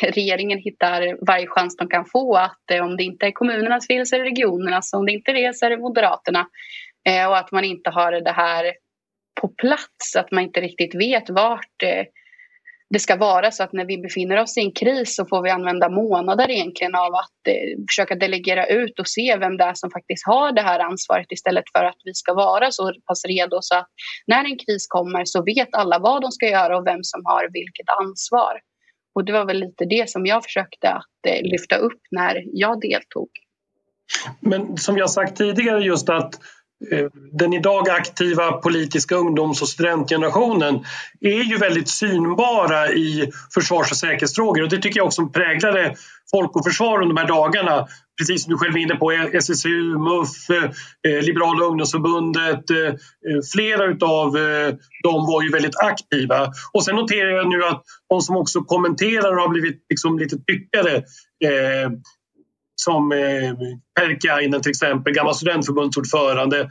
[0.02, 4.06] regeringen hittar varje chans de kan få att eh, om det inte är kommunernas fel
[4.06, 6.46] så är det regionernas, om det inte är det så är det Moderaterna
[7.08, 8.72] eh, och att man inte har det här
[9.40, 12.04] på plats, att man inte riktigt vet vart eh,
[12.92, 15.50] det ska vara så att när vi befinner oss i en kris så får vi
[15.50, 19.90] använda månader egentligen av att eh, försöka delegera ut och se vem det är som
[19.90, 23.74] faktiskt har det här ansvaret istället för att vi ska vara så pass redo så
[23.76, 23.88] att
[24.26, 27.48] när en kris kommer så vet alla vad de ska göra och vem som har
[27.52, 28.60] vilket ansvar.
[29.14, 32.80] Och det var väl lite det som jag försökte att eh, lyfta upp när jag
[32.80, 33.28] deltog.
[34.40, 36.34] Men som jag sagt tidigare just att
[36.90, 40.84] eh, den idag aktiva politiska ungdoms och studentgenerationen
[41.20, 45.94] är ju väldigt synbara i försvars och säkerhetsfrågor och det tycker jag också präglade
[46.30, 47.86] Folk och Försvar under de här dagarna.
[48.18, 50.64] Precis som du själv är inne på, SSU, MUF, eh,
[51.12, 52.94] eh, Liberala ungdomsförbundet, eh, eh
[53.52, 56.52] flera utav eh, dem var ju väldigt aktiva.
[56.72, 61.02] Och sen noterar jag nu att de som också kommenterar har blivit liksom lite tyckare
[62.74, 63.54] som eh,
[64.00, 66.68] Perkiainen till exempel, gammal studentförbundsordförande.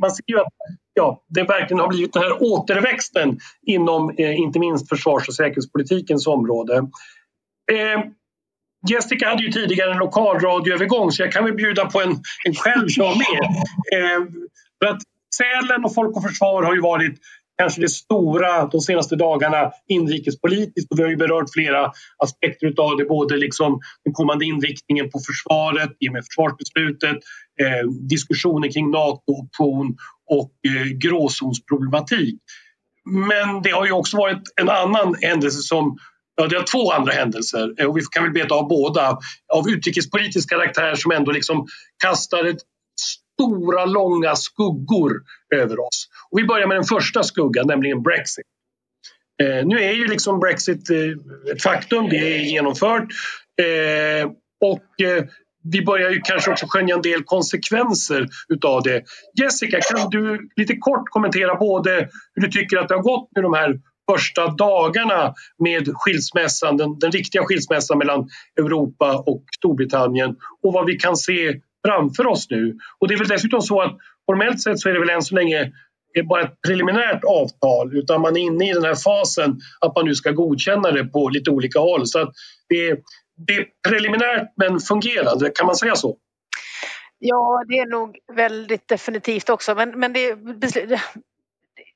[0.00, 0.52] Man ser ju att
[0.94, 6.26] ja, det verkligen har blivit den här återväxten inom eh, inte minst försvars och säkerhetspolitikens
[6.26, 6.76] område.
[7.72, 8.00] Eh,
[8.88, 12.10] Jessica hade ju tidigare en lokalradioövergång så jag kan väl bjuda på en,
[12.46, 13.48] en själv som med.
[13.92, 14.26] Eh,
[14.78, 15.02] för att
[15.36, 17.18] Sälen och Folk och Försvar har ju varit
[17.60, 20.92] kanske det stora de senaste dagarna inrikespolitiskt.
[20.92, 25.18] Och vi har ju berört flera aspekter av det, både liksom den kommande inriktningen på
[25.18, 27.16] försvaret i och med försvarsbeslutet,
[27.62, 29.96] eh, diskussioner kring NATO-option
[30.30, 32.38] och eh, gråzonsproblematik.
[33.04, 35.96] Men det har ju också varit en annan händelse som
[36.40, 39.18] Ja, det är två andra händelser eh, och vi kan väl beta av båda
[39.52, 41.66] av utrikespolitisk karaktär som ändå liksom
[42.02, 42.60] kastar ett
[43.00, 45.22] stora, långa skuggor
[45.54, 46.08] över oss.
[46.30, 48.44] Och vi börjar med den första skuggan, nämligen Brexit.
[49.42, 53.08] Eh, nu är ju liksom Brexit eh, ett faktum, det är genomfört.
[53.62, 55.24] Eh, och eh,
[55.72, 59.02] vi börjar ju kanske också skönja en del konsekvenser utav det.
[59.40, 63.44] Jessica, kan du lite kort kommentera både hur du tycker att det har gått med
[63.44, 63.80] de här
[64.12, 70.96] första dagarna med skilsmässan, den, den riktiga skilsmässan mellan Europa och Storbritannien och vad vi
[70.96, 72.76] kan se framför oss nu.
[72.98, 73.96] Och det är väl dessutom så att
[74.26, 75.72] formellt sett så är det väl än så länge
[76.16, 80.04] eh, bara ett preliminärt avtal utan man är inne i den här fasen att man
[80.04, 82.06] nu ska godkänna det på lite olika håll.
[82.06, 82.32] Så att
[82.68, 82.98] det, är,
[83.46, 86.16] det är preliminärt men fungerande, kan man säga så?
[87.18, 90.38] Ja, det är nog väldigt definitivt också men, men det,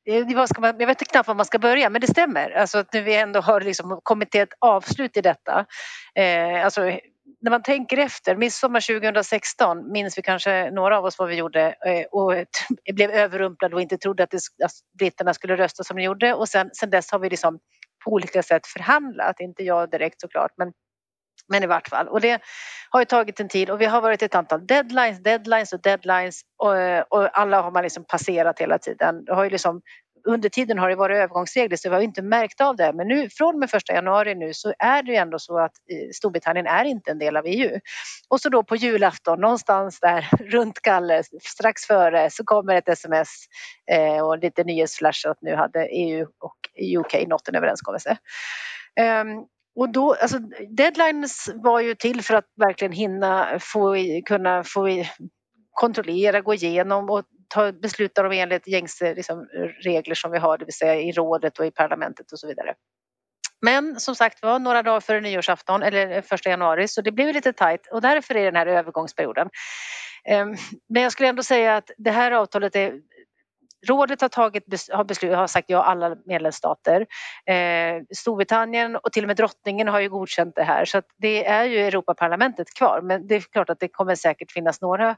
[0.07, 0.27] Eh,
[0.59, 2.51] man, jag vet knappt var man ska börja men det stämmer.
[2.51, 5.67] Alltså att nu vi ändå har liksom kommit till ett avslut i detta.
[6.15, 6.81] Eh, alltså
[7.41, 11.75] när man tänker efter, midsommar 2016 minns vi kanske några av oss vad vi gjorde
[11.87, 12.35] eh, och
[12.95, 16.49] blev överrumplade och inte trodde att, det, att britterna skulle rösta som de gjorde och
[16.49, 17.59] sen, sen dess har vi liksom
[18.05, 20.73] på olika sätt förhandlat, inte jag direkt såklart men
[21.49, 22.09] men i vart fall.
[22.09, 22.43] Och det
[22.91, 26.41] har ju tagit en tid och vi har varit ett antal deadlines, deadlines och deadlines
[26.59, 26.73] och,
[27.19, 29.25] och alla har man liksom passerat hela tiden.
[29.25, 29.81] Det har ju liksom
[30.27, 32.93] under tiden har det varit övergångsregler så vi har inte märkt av det.
[32.93, 35.73] Men nu från och med första januari nu så är det ju ändå så att
[35.91, 37.81] eh, Storbritannien är inte en del av EU.
[38.29, 43.29] Och så då på julafton någonstans där runt Kalle strax före så kommer ett sms
[43.91, 46.57] eh, och lite nyhetsflash att nu hade EU och
[46.99, 48.17] UK nått en överenskommelse.
[49.01, 55.05] Um, och då, alltså, deadlines var ju till för att verkligen hinna få, kunna få
[55.73, 59.47] kontrollera, gå igenom och ta, besluta om enligt gängse liksom,
[59.85, 62.75] regler som vi har, det vill säga i rådet och i parlamentet och så vidare.
[63.61, 67.35] Men som sagt var, några dagar före nyårsafton eller eh, första januari så det blev
[67.35, 69.49] lite tajt och därför är den här övergångsperioden.
[70.25, 70.57] Ehm,
[70.89, 73.01] men jag skulle ändå säga att det här avtalet är
[73.89, 77.07] Rådet har, tagit, har, beslut, har sagt ja alla medlemsstater.
[77.47, 81.47] Eh, Storbritannien och till och med drottningen har ju godkänt det här så att det
[81.47, 85.17] är ju Europaparlamentet kvar men det är klart att det kommer säkert finnas några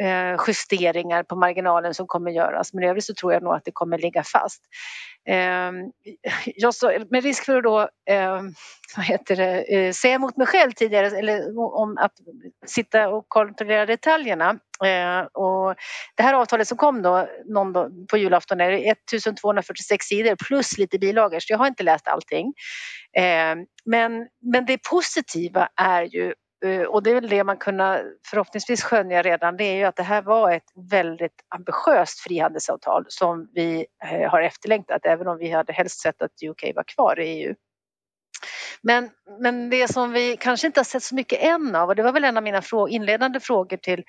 [0.00, 3.64] Eh, justeringar på marginalen som kommer göras men i övrigt så tror jag nog att
[3.64, 4.62] det kommer ligga fast.
[5.28, 5.72] Eh,
[6.44, 7.80] jag så, med risk för att då,
[8.10, 8.40] eh,
[8.96, 12.12] vad heter det, eh, säga emot mig själv tidigare eller om att
[12.66, 15.74] sitta och kontrollera detaljerna Eh, och
[16.16, 20.98] det här avtalet som kom då, någon då på julafton är 1246 sidor plus lite
[20.98, 22.52] bilagor så jag har inte läst allting.
[23.16, 28.00] Eh, men, men det positiva är ju Eh, och det är väl det man kunna
[28.30, 33.50] förhoppningsvis skönja redan, det är ju att det här var ett väldigt ambitiöst frihandelsavtal som
[33.54, 37.24] vi eh, har efterlängtat även om vi hade helst sett att UK var kvar i
[37.24, 37.54] EU.
[38.82, 42.02] Men, men det som vi kanske inte har sett så mycket än av och det
[42.02, 44.04] var väl en av mina frå inledande frågor till,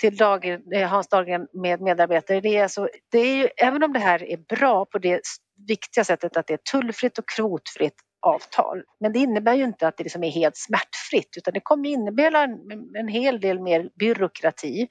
[0.00, 2.40] till Dag, eh, Hans Dahlgren med medarbetare.
[2.40, 5.20] Det är, alltså, det är ju, även om det här är bra på det
[5.68, 8.82] viktiga sättet att det är tullfritt och kvotfritt avtal.
[9.00, 12.42] Men det innebär ju inte att det liksom är helt smärtfritt utan det kommer innebära
[12.42, 12.58] en,
[12.98, 14.88] en hel del mer byråkrati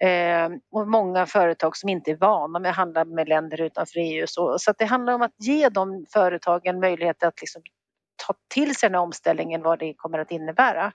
[0.00, 4.26] eh, och många företag som inte är vana med att handla med länder utanför EU.
[4.26, 7.62] Så, så att det handlar om att ge de företagen möjlighet att liksom
[8.26, 10.92] ta till sig den här omställningen, vad det kommer att innebära.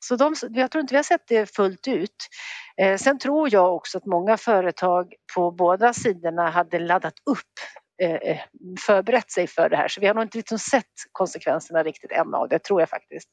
[0.00, 2.28] Så de, jag tror inte vi har sett det fullt ut.
[2.76, 8.14] Eh, sen tror jag också att många företag på båda sidorna hade laddat upp Eh,
[8.14, 8.40] eh,
[8.86, 12.34] förberett sig för det här så vi har nog inte liksom sett konsekvenserna riktigt än
[12.34, 13.28] av det, tror jag faktiskt.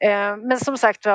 [0.00, 1.06] Eh, men som sagt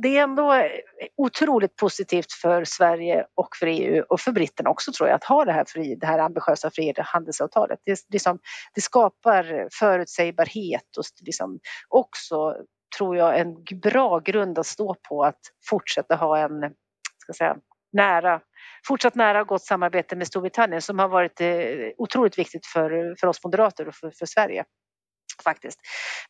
[0.00, 0.70] det är ändå eh,
[1.16, 5.44] otroligt positivt för Sverige och för EU och för britterna också tror jag att ha
[5.44, 7.78] det här, fri, det här ambitiösa frihandelsavtalet.
[7.84, 8.38] Det, liksom,
[8.74, 12.56] det skapar förutsägbarhet och liksom också
[12.98, 16.74] tror jag en bra grund att stå på att fortsätta ha en
[17.18, 17.56] ska säga,
[17.92, 18.40] nära
[18.88, 21.48] fortsatt nära och gott samarbete med Storbritannien som har varit eh,
[21.96, 24.64] otroligt viktigt för, för oss moderater och för, för Sverige
[25.44, 25.80] faktiskt.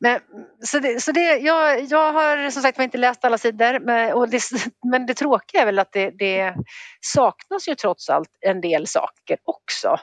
[0.01, 0.21] Men,
[0.65, 4.29] så det, så det, jag, jag har som sagt inte läst alla sidor men, och
[4.29, 4.43] det,
[4.91, 6.55] men det tråkiga är väl att det, det,
[7.01, 9.99] saknas ju trots allt en del saker också.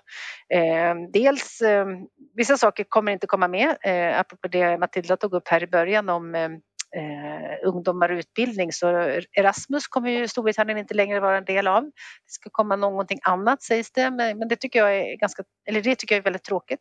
[0.54, 1.86] Eh, dels eh,
[2.36, 6.10] vissa saker kommer inte komma med, eh, apropå det Matilda tog upp här i början
[6.10, 6.50] om eh,
[6.95, 8.88] eh, ungdomar och utbildning så
[9.38, 11.84] Erasmus kommer ju Storbritannien inte längre vara en del av.
[11.84, 11.91] Det
[12.32, 15.95] ska komma någonting annat sägs det men, men det tycker jag är ganska, eller det
[15.95, 16.80] tycker jag är väldigt tråkigt.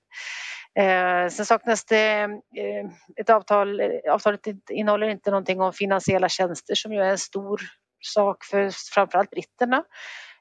[0.78, 2.20] Eh, sen saknas det
[2.56, 7.60] eh, ett avtal, avtalet innehåller inte någonting om finansiella tjänster som ju är en stor
[8.00, 9.84] sak för framförallt britterna.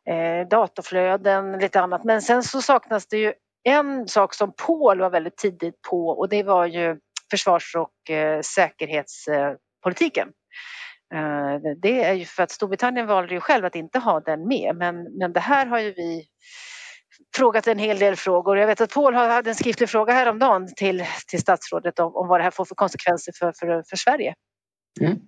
[0.10, 5.10] Eh, datorflöden, lite annat men sen så saknas det ju en sak som Paul var
[5.10, 6.99] väldigt tidigt på och det var ju
[7.32, 10.28] försvars och eh, säkerhetspolitiken.
[11.13, 14.76] Eh, det är ju för att Storbritannien valde ju själv att inte ha den med
[14.76, 16.26] men, men det här har ju vi
[17.36, 18.58] frågat en hel del frågor.
[18.58, 22.39] Jag vet att Paul hade en skriftlig fråga häromdagen till, till statsrådet om, om vad
[22.39, 24.34] det här får för konsekvenser för, för, för Sverige.
[25.02, 25.20] Mm.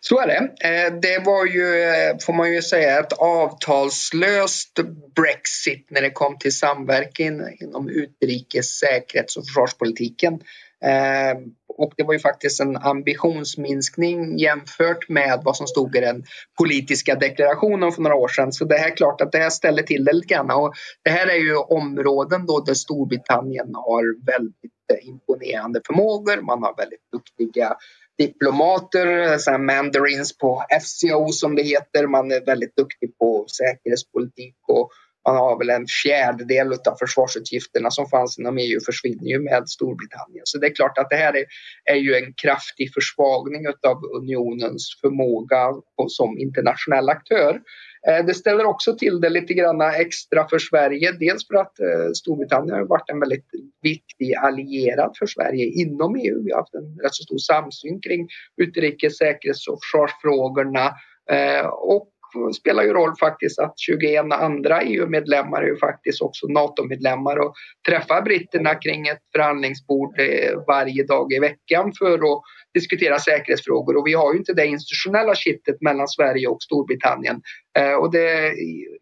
[0.00, 0.68] Så är det.
[0.68, 4.78] Eh, det var ju, eh, får man ju säga, ett avtalslöst
[5.14, 10.40] Brexit när det kom till samverkan inom utrikes, säkerhets och försvarspolitiken.
[10.86, 11.38] Eh,
[11.78, 16.24] och det var ju faktiskt en ambitionsminskning jämfört med vad som stod i den
[16.58, 18.52] politiska deklarationen för några år sedan.
[18.52, 20.50] Så det här är klart att det här ställer till det lite grann.
[20.50, 24.56] Och det här är ju områden då där Storbritannien har väldigt
[24.92, 26.42] eh, imponerande förmågor.
[26.42, 27.76] Man har väldigt duktiga
[28.18, 32.06] diplomater, så mandarins på FCO som det heter.
[32.06, 34.90] Man är väldigt duktig på säkerhetspolitik och
[35.26, 40.42] man har väl en fjärdedel av försvarsutgifterna som fanns inom EU försvinner ju med Storbritannien.
[40.44, 41.44] Så det är klart att det här är,
[41.84, 47.60] är ju en kraftig försvagning av unionens förmåga på, som internationell aktör.
[48.08, 51.12] Eh, det ställer också till det lite grann extra för Sverige.
[51.12, 53.50] Dels för att eh, Storbritannien har varit en väldigt
[53.82, 56.44] viktig allierad för Sverige inom EU.
[56.44, 60.86] Vi har haft en rätt så stor samsyn kring utrikes, säkerhets och försvarsfrågorna.
[61.30, 62.12] Eh, och
[62.54, 67.36] spelar ju roll faktiskt att 21 andra EU-medlemmar är ju faktiskt också NATO-medlemmar.
[67.36, 67.54] Och
[67.88, 72.42] träffar britterna kring ett förhandlingsbord eh, varje dag i veckan för att
[72.74, 73.96] diskutera säkerhetsfrågor.
[73.96, 77.40] Och vi har ju inte det institutionella kittet mellan Sverige och Storbritannien.
[77.78, 78.52] Eh, och det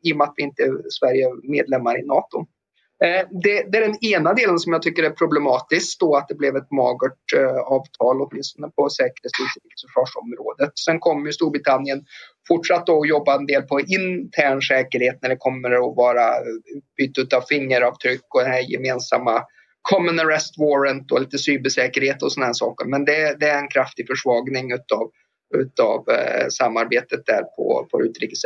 [0.03, 2.47] i och med att vi inte Sverige är medlemmar i NATO.
[3.05, 6.35] Eh, det, det, är den ena delen som jag tycker är problematisk, då att det
[6.35, 10.79] blev ett magert eh, avtal åtminstone på säkerhets och försvarsområdet.
[10.79, 12.05] Sen kommer ju Storbritannien
[12.49, 16.25] fortsatt att jobba en del på intern säkerhet när det kommer att vara
[16.99, 19.43] utbyte av fingeravtryck och den här gemensamma
[19.83, 22.87] common arrest warrant och lite cybersäkerhet och sådana saker.
[22.87, 25.11] Men det, det, är en kraftig försvagning utav
[25.55, 28.43] utav eh, samarbetet där på, på det utrikes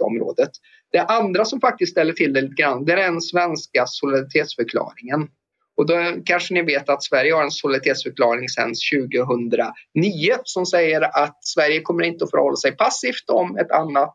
[0.00, 0.50] området.
[0.92, 5.28] Det andra som faktiskt ställer till det lite grann det är den svenska solidaritetsförklaringen.
[5.76, 11.44] Och då kanske ni vet att Sverige har en solidaritetsförklaring sedan 2009 som säger att
[11.44, 14.14] Sverige kommer inte att förhålla sig passivt om ett annat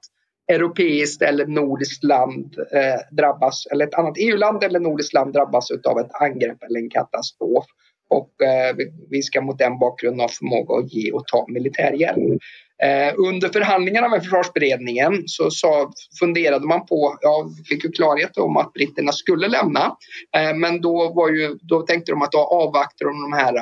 [0.51, 5.99] europeiskt eller nordiskt land eh, drabbas, eller ett annat EU-land eller nordiskt land drabbas av
[5.99, 7.65] ett angrepp eller en katastrof.
[8.11, 8.75] Och eh,
[9.09, 12.41] vi ska mot den bakgrunden ha förmåga att ge och ta militärhjälp.
[12.83, 18.57] Eh, under förhandlingarna med försvarsberedningen så sa, funderade man på, ja, fick ju klarhet om
[18.57, 19.95] att britterna skulle lämna.
[20.37, 23.53] Eh, men då, var ju, då tänkte de att då avvaktar de de här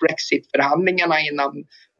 [0.00, 1.52] Brexit-förhandlingarna innan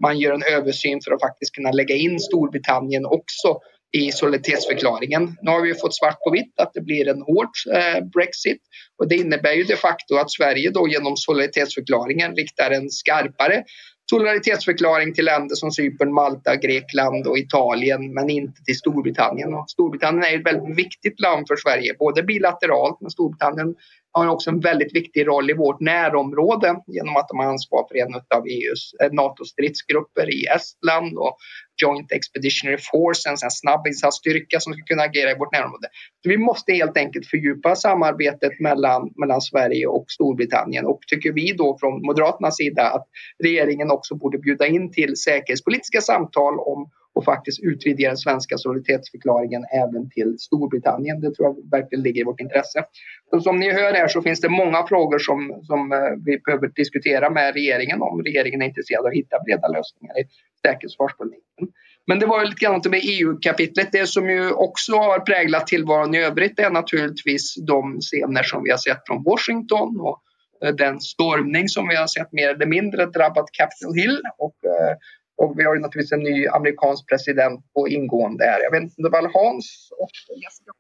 [0.02, 3.60] man gör en översyn för att faktiskt kunna lägga in Storbritannien också
[3.96, 5.36] i solidaritetsförklaringen.
[5.42, 8.62] Nu har vi fått svart på vitt att det blir en hård eh, Brexit
[8.98, 13.64] och det innebär ju de facto att Sverige då genom solidaritetsförklaringen riktar en skarpare
[14.10, 19.54] solidaritetsförklaring till länder som Cypern, Malta, Grekland och Italien men inte till Storbritannien.
[19.54, 23.74] Och Storbritannien är ett väldigt viktigt land för Sverige, både bilateralt men Storbritannien
[24.20, 27.96] har också en väldigt viktig roll i vårt närområde genom att de har ansvar för
[27.96, 31.36] en av EUs eh, NATO-stridsgrupper i Estland och
[31.82, 35.88] Joint Expeditionary Force, en snabbinsatsstyrka som ska kunna agera i vårt närområde.
[36.22, 41.52] Så vi måste helt enkelt fördjupa samarbetet mellan, mellan Sverige och Storbritannien och tycker vi
[41.52, 43.06] då från Moderaternas sida att
[43.42, 49.64] regeringen också borde bjuda in till säkerhetspolitiska samtal om och faktiskt utvidga den svenska solidaritetsförklaringen
[49.72, 51.20] även till Storbritannien.
[51.20, 52.84] Det tror jag verkligen ligger i vårt intresse.
[53.32, 56.68] Och som ni hör här så finns det många frågor som, som eh, vi behöver
[56.68, 60.24] diskutera med regeringen om regeringen är intresserad av att hitta breda lösningar i
[60.62, 61.68] säkerhets och försvarspolitiken.
[62.06, 63.88] Men det var lite grann med EU-kapitlet.
[63.92, 68.70] Det som ju också har präglat tillvaron i övrigt är naturligtvis de scener som vi
[68.70, 70.22] har sett från Washington och
[70.64, 74.96] eh, den stormning som vi har sett mer eller mindre drabbat Capitol Hill och eh,
[75.36, 78.60] och vi har ju naturligtvis en ny amerikansk president på ingående här.
[78.62, 80.10] Jag vet inte, det var Hans och
[80.42, 80.72] Jessica?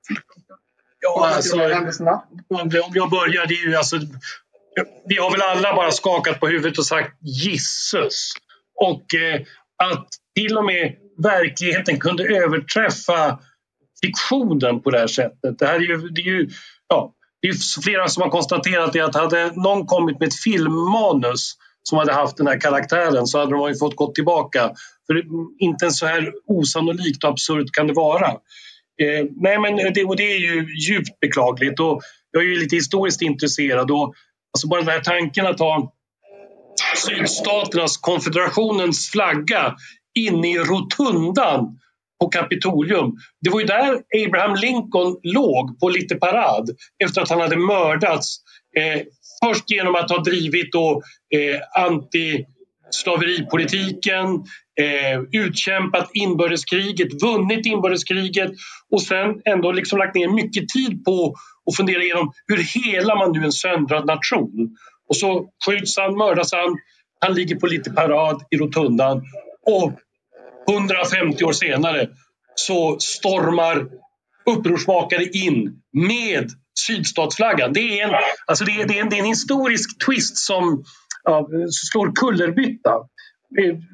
[1.00, 1.56] Ja, alltså,
[2.48, 3.96] om jag börjar, det är ju alltså...
[5.04, 8.32] Vi har väl alla bara skakat på huvudet och sagt gissus.
[8.74, 9.40] Och eh,
[9.76, 13.38] att till och med verkligheten kunde överträffa
[14.04, 15.58] fiktionen på det här sättet.
[15.58, 16.48] Det här är ju, det är ju,
[16.88, 21.56] ja, det är flera som har konstaterat det att hade någon kommit med ett filmmanus
[21.88, 24.70] som hade haft den här karaktären så hade de ju fått gå tillbaka.
[25.06, 25.22] För
[25.58, 28.28] inte ens så här osannolikt och absurt kan det vara.
[29.02, 32.76] Eh, nej men det, och det är ju djupt beklagligt och jag är ju lite
[32.76, 34.14] historiskt intresserad och
[34.54, 35.92] alltså bara den här tanken att ha
[36.96, 39.76] sydstaternas konfederationens flagga
[40.18, 41.78] inne i rotundan
[42.20, 43.16] på Kapitolium.
[43.40, 46.70] Det var ju där Abraham Lincoln låg på lite parad
[47.04, 48.36] efter att han hade mördats
[48.76, 49.02] eh,
[49.44, 51.02] Först genom att ha drivit då,
[51.34, 54.26] eh, antislaveripolitiken,
[54.80, 58.50] eh, utkämpat inbördeskriget, vunnit inbördeskriget
[58.90, 61.34] och sen ändå liksom lagt ner mycket tid på
[61.70, 64.76] att fundera igenom hur helar man nu en söndrad nation?
[65.08, 66.78] Och så skjuts han, mördas han,
[67.20, 69.22] han ligger på lite parad i rotundan
[69.66, 69.92] och
[70.68, 72.08] 150 år senare
[72.54, 73.86] så stormar
[74.50, 77.72] upprorsmakare in med sydstatsflaggan.
[77.72, 78.14] Det är en,
[78.46, 80.84] alltså det är, det är en, det är en historisk twist som
[81.24, 82.94] ja, slår kullerbytta.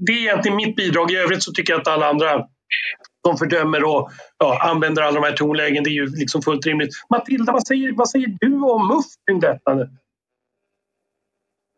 [0.06, 1.10] Det är egentligen mitt bidrag.
[1.10, 2.46] I övrigt så tycker jag att alla andra
[3.24, 5.84] de fördömer och ja, använder alla de här tonlägen.
[5.84, 6.90] Det är ju liksom fullt rimligt.
[7.10, 9.74] Matilda, vad säger, vad säger du om MUF kring detta?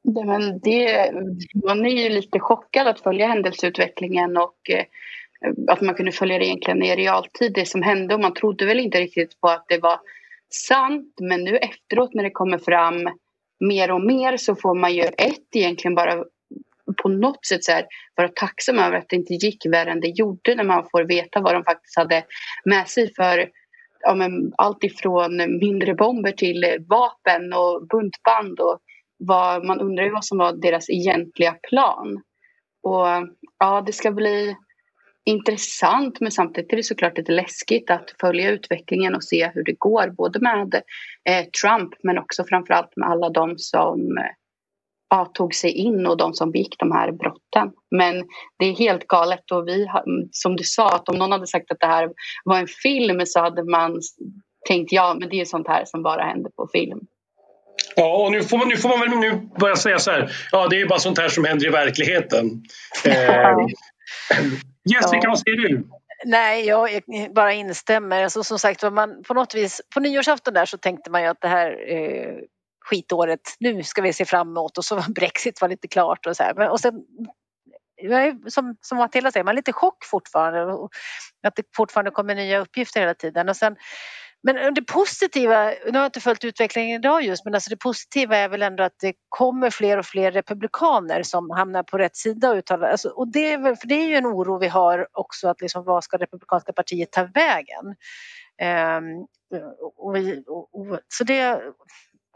[0.05, 1.13] Det, men det,
[1.67, 4.85] man är ju lite chockad att följa händelseutvecklingen och eh,
[5.69, 8.81] att man kunde följa det egentligen i realtid, det som hände och man trodde väl
[8.81, 10.01] inte riktigt på att det var
[10.67, 13.09] sant men nu efteråt när det kommer fram
[13.61, 16.25] mer och mer så får man ju ett egentligen bara
[17.03, 20.19] på något sätt så här, vara tacksam över att det inte gick värre än det
[20.19, 22.25] gjorde när man får veta vad de faktiskt hade
[22.65, 23.51] med sig för
[24.01, 28.79] ja, men allt ifrån mindre bomber till vapen och buntband och
[29.19, 32.23] vad, man undrar ju vad som var deras egentliga plan.
[32.83, 33.07] Och
[33.59, 34.57] ja, det ska bli
[35.27, 39.79] intressant men samtidigt är det såklart lite läskigt att följa utvecklingen och se hur det
[39.79, 40.75] går både med
[41.29, 44.25] eh, Trump men också framförallt med alla de som eh,
[45.11, 47.73] ja, tog sig in och de som begick de här brotten.
[47.91, 48.25] Men
[48.59, 49.87] det är helt galet och vi,
[50.31, 52.11] som du sa, att om någon hade sagt att det här
[52.45, 54.01] var en film så hade man
[54.69, 57.01] tänkt ja, men det är sånt här som bara händer på film.
[57.97, 60.31] Ja, och nu får man, nu får man väl nu börja säga så här.
[60.53, 62.63] Ja, det är bara sånt här som händer i verkligheten.
[63.05, 63.57] Eh,
[64.85, 65.31] Jessica, ja.
[65.31, 65.89] vad säger du?
[66.25, 67.03] Nej, jag
[67.35, 68.23] bara instämmer.
[68.23, 71.41] Alltså, som sagt, man, på något vis, på nyårsafton där så tänkte man ju att
[71.41, 72.35] det här eh,
[72.85, 76.37] skitåret, nu ska vi se fram emot och så var Brexit var lite klart och
[76.37, 76.55] så här.
[76.55, 76.95] Men, och sen,
[78.49, 80.89] som, som Matilda säger, man är lite chock fortfarande.
[81.47, 83.49] Att det fortfarande kommer nya uppgifter hela tiden.
[83.49, 83.77] Och sen
[84.45, 87.77] men eh, det positiva, nu har jag inte följt utvecklingen idag just, men alltså det
[87.77, 92.17] positiva är väl ändå att det kommer fler och fler republikaner som hamnar på rätt
[92.17, 94.69] sida och uttalar, alltså, och det är, väl, för det är ju en oro vi
[94.69, 97.87] har också att liksom, vad ska republikanska partiet ta vägen?
[98.63, 99.27] Um,
[99.97, 100.17] och,
[100.47, 101.61] och, och, så det,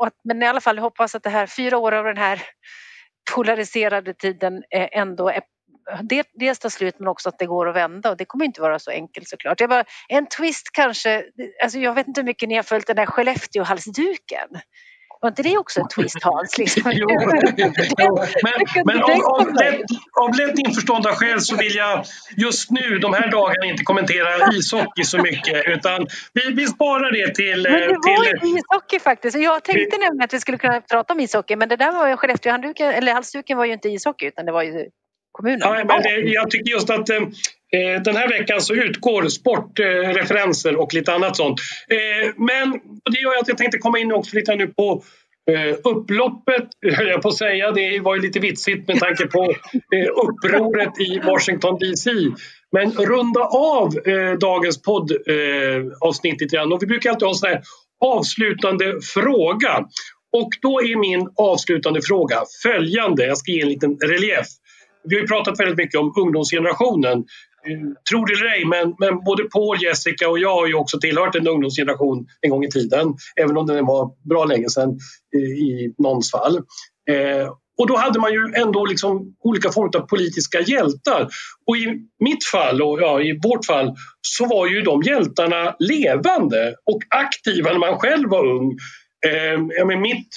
[0.02, 2.42] att, men i alla fall jag hoppas att det här fyra år av den här
[3.34, 5.42] polariserade tiden eh, ändå är
[6.34, 8.78] dels ta slut men också att det går att vända och det kommer inte vara
[8.78, 9.60] så enkelt såklart.
[9.60, 11.24] Jag bara, en twist kanske,
[11.62, 14.48] alltså jag vet inte hur mycket ni har följt den där Skellefteå-halsduken.
[15.20, 16.58] Var inte det också en twist Hans?
[16.58, 16.82] Liksom?
[16.94, 17.06] jo,
[17.98, 19.80] jo, men, men av, av, lätt,
[20.20, 22.04] av lätt införstådda skäl så vill jag
[22.36, 27.34] just nu, de här dagarna, inte kommentera ishockey så mycket utan vi, vi sparar det
[27.34, 27.62] till...
[27.62, 29.38] Men det var till, ishockey faktiskt.
[29.38, 32.08] Jag tänkte till, nämligen att vi skulle kunna prata om ishockey men det där var
[32.08, 34.88] ju Skellefteå-halsduken, eller halsduken var ju inte ishockey utan det var ju
[35.38, 35.60] kommunen.
[35.62, 40.78] Ja, men det, jag tycker just att eh, den här veckan så utgår sportreferenser eh,
[40.78, 41.60] och lite annat sånt.
[41.88, 42.72] Eh, men
[43.12, 45.02] det gör att jag tänkte komma in också lite nu på
[45.50, 47.72] eh, upploppet, höll jag på att säga.
[47.72, 49.44] Det var ju lite vitsigt med tanke på
[49.94, 52.10] eh, upproret i Washington DC.
[52.72, 56.72] Men runda av eh, dagens poddavsnitt eh, lite grann.
[56.72, 57.62] Och vi brukar alltid ha en sån här
[58.04, 59.84] avslutande fråga.
[60.32, 63.26] Och då är min avslutande fråga följande.
[63.26, 64.46] Jag ska ge en liten relief.
[65.08, 67.24] Vi har ju pratat väldigt mycket om ungdomsgenerationen.
[68.10, 71.34] Tror det eller ej, men, men både Paul, Jessica och jag har ju också tillhört
[71.34, 73.14] en ungdomsgeneration en gång i tiden.
[73.40, 74.98] Även om det var bra länge sedan
[75.58, 76.56] i någons fall.
[77.10, 77.48] Eh,
[77.78, 81.28] och då hade man ju ändå liksom olika former av politiska hjältar.
[81.66, 81.86] Och i
[82.20, 87.72] mitt fall, och ja, i vårt fall, så var ju de hjältarna levande och aktiva
[87.72, 88.76] när man själv var ung.
[89.26, 90.28] Eh, ja, men mitt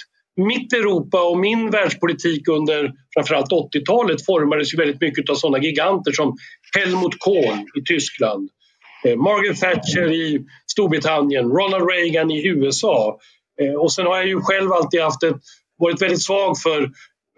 [0.47, 6.11] mitt Europa och min världspolitik under framförallt 80-talet formades ju väldigt mycket av sådana giganter
[6.11, 6.37] som
[6.77, 8.49] Helmut Kohl i Tyskland,
[9.05, 13.19] eh, Margaret Thatcher i Storbritannien, Ronald Reagan i USA.
[13.61, 15.37] Eh, och sen har jag ju själv alltid haft ett,
[15.77, 16.91] varit väldigt svag för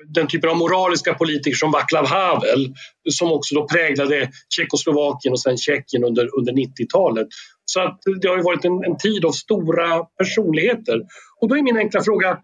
[0.07, 2.73] den typen av moraliska politiker som Václav Havel
[3.09, 7.27] som också då präglade Tjeckoslovakien och sen Tjeckien under, under 90-talet.
[7.65, 11.01] Så att det har varit en, en tid av stora personligheter.
[11.41, 12.37] Och då är min enkla fråga,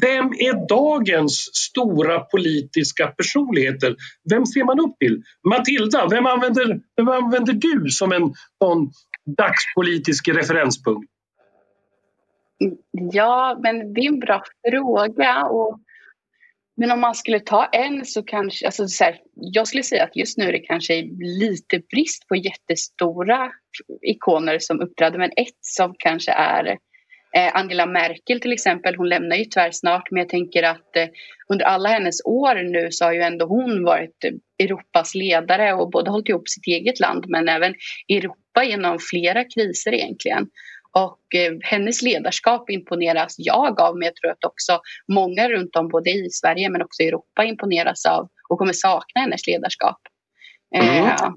[0.00, 3.96] vem är dagens stora politiska personligheter?
[4.30, 5.22] Vem ser man upp till?
[5.48, 8.90] Matilda, vem använder, vem använder du som en sån
[9.36, 11.10] dagspolitisk referenspunkt?
[13.12, 15.44] Ja, men det är en bra fråga.
[15.44, 15.80] Och,
[16.76, 18.66] men om man skulle ta en så kanske...
[18.66, 21.02] Alltså så här, jag skulle säga att just nu är det kanske
[21.40, 23.50] lite brist på jättestora
[24.02, 25.18] ikoner som uppträder.
[25.18, 26.78] Men ett som kanske är Eh,
[27.36, 31.08] Angela Merkel till exempel, hon lämnar ju tyvärr snart men jag tänker att eh,
[31.48, 34.24] under alla hennes år nu så har ju ändå hon varit
[34.58, 37.74] Europas ledare och både hållit ihop sitt eget land men även
[38.08, 40.48] Europa genom flera kriser egentligen.
[40.92, 44.80] Och eh, hennes ledarskap imponeras jag av men jag tror att också
[45.12, 49.20] många runt om både i Sverige men också i Europa imponeras av och kommer sakna
[49.20, 49.98] hennes ledarskap.
[50.76, 51.04] Mm.
[51.04, 51.30] Eh,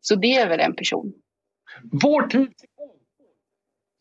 [0.00, 1.12] så det är väl en person.
[2.02, 2.48] Vår tid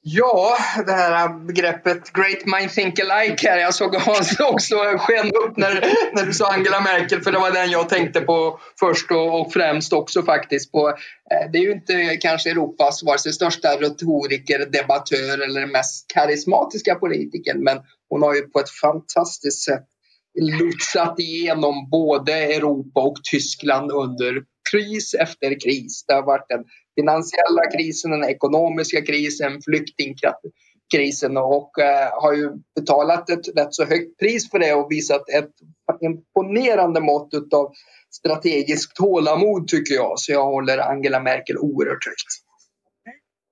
[0.07, 3.57] Ja, det här äh, begreppet Great Mind Think Alike här.
[3.57, 5.85] Jag såg Hans också sken upp när,
[6.15, 9.53] när du sa Angela Merkel för det var den jag tänkte på först och, och
[9.53, 10.89] främst också faktiskt på.
[10.89, 16.05] Eh, det är ju inte kanske Europas vare sig största retoriker, debattör eller den mest
[16.13, 17.77] karismatiska politikern men
[18.09, 19.85] hon har ju på ett fantastiskt sätt
[20.39, 26.05] lotsat igenom både Europa och Tyskland under kris efter kris.
[26.07, 26.63] Det har varit en
[26.95, 34.19] finansiella krisen, den ekonomiska krisen, flyktingkrisen och eh, har ju betalat ett rätt så högt
[34.19, 35.51] pris för det och visat ett
[36.01, 37.71] imponerande mått av
[38.11, 40.19] strategiskt tålamod tycker jag.
[40.19, 42.45] Så jag håller Angela Merkel oerhört högt.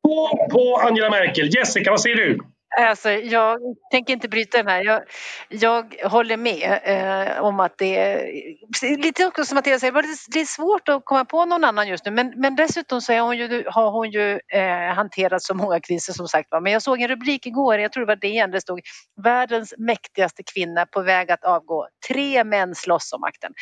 [0.03, 1.55] På, på Angela Merkel.
[1.55, 2.39] Jessica, vad säger du?
[2.79, 3.59] Alltså, jag
[3.91, 4.83] tänker inte bryta den här.
[4.83, 5.03] Jag,
[5.49, 9.93] jag håller med eh, om att det är lite också som Mattias säger,
[10.33, 13.37] det är svårt att komma på någon annan just nu men, men dessutom så hon
[13.37, 16.61] ju, har hon ju eh, hanterat så många kriser som sagt var.
[16.61, 18.79] Men jag såg en rubrik igår, jag tror det var DN, det stod
[19.23, 21.87] världens mäktigaste kvinna på väg att avgå.
[22.07, 23.53] Tre män slåss om makten.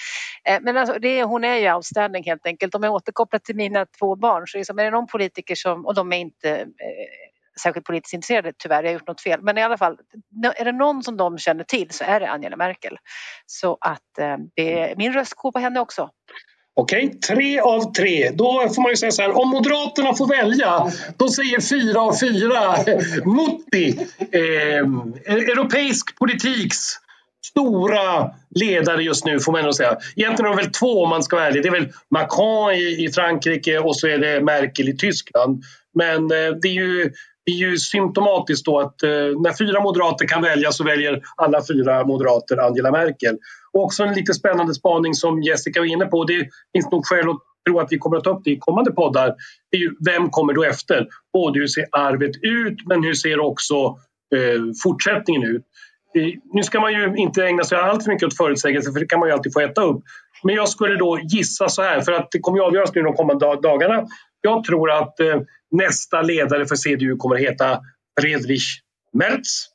[0.46, 2.76] Eh, men alltså, det, hon är ju outstanding helt enkelt.
[2.76, 5.96] Om jag återkopplar till mina två barn så liksom, är det någon politiker som, och
[5.96, 7.31] de är inte eh,
[7.62, 9.42] särskilt politiskt intresserade tyvärr, jag har gjort något fel.
[9.42, 9.98] Men i alla fall,
[10.56, 12.98] är det någon som de känner till så är det Angela Merkel.
[13.46, 16.10] Så att eh, det, min röst går på henne också.
[16.74, 18.32] Okej, tre av tre.
[18.34, 22.14] Då får man ju säga så här, om Moderaterna får välja, då säger fyra av
[22.14, 22.76] fyra
[23.26, 24.86] Mutti, eh,
[25.26, 26.78] europeisk politiks
[27.46, 29.98] stora ledare just nu får man ändå säga.
[30.16, 31.64] Egentligen är det väl två om man ska vara ärlig.
[31.64, 35.64] Det är väl Macron i, i Frankrike och så är det Merkel i Tyskland.
[35.94, 37.12] Men eh, det är ju
[37.46, 41.62] det är ju symptomatiskt då att eh, när fyra moderater kan välja så väljer alla
[41.68, 43.38] fyra moderater Angela Merkel.
[43.74, 46.24] Och också en lite spännande spaning som Jessica var inne på.
[46.24, 48.92] Det finns nog skäl att tro att vi kommer att ta upp det i kommande
[48.92, 49.36] poddar.
[49.72, 51.08] Det är ju, vem kommer då efter?
[51.34, 53.76] Både hur ser arvet ut men hur ser också
[54.36, 55.64] eh, fortsättningen ut?
[56.18, 59.06] Eh, nu ska man ju inte ägna sig allt för mycket åt förutsägelser för det
[59.06, 60.04] kan man ju alltid få äta upp.
[60.44, 63.14] Men jag skulle då gissa så här, för att det kommer ju avgöras nu de
[63.14, 64.08] kommande dagarna.
[64.42, 65.36] Jag tror att eh,
[65.72, 67.80] nästa ledare för CDU kommer att heta
[68.22, 68.80] Friedrich
[69.14, 69.68] Merz.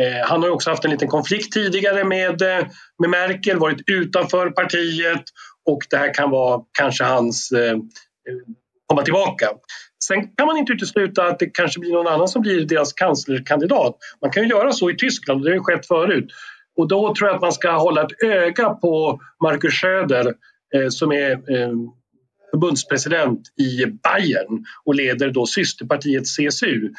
[0.00, 2.66] Eh, han har också haft en liten konflikt tidigare med, eh,
[2.98, 5.22] med Merkel, varit utanför partiet
[5.66, 7.76] och det här kan vara kanske hans eh,
[8.86, 9.46] komma tillbaka.
[10.04, 13.96] Sen kan man inte utesluta att det kanske blir någon annan som blir deras kanslerkandidat.
[14.22, 16.32] Man kan ju göra så i Tyskland och det har ju skett förut.
[16.76, 20.34] Och då tror jag att man ska hålla ett öga på Markus Söder
[20.74, 21.72] eh, som är eh,
[22.54, 26.90] förbundspresident i Bayern och leder då systerpartiet CSU.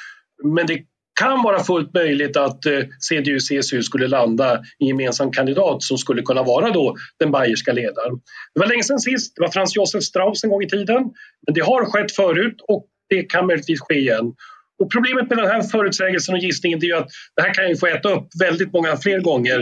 [0.44, 0.80] Men det
[1.20, 2.80] kan vara fullt möjligt att eh,
[3.10, 7.74] CDU CSU skulle landa i en gemensam kandidat som skulle kunna vara då den bayerska
[7.74, 8.14] ledaren.
[8.54, 11.04] Det var länge sedan sist, det var Franz Josef Strauss en gång i tiden.
[11.48, 14.34] Men det har skett förut och det kan möjligtvis ske igen.
[14.80, 17.88] Och problemet med den här förutsägelsen och gissningen är att det här kan ju få
[17.88, 19.60] äta upp väldigt många fler gånger.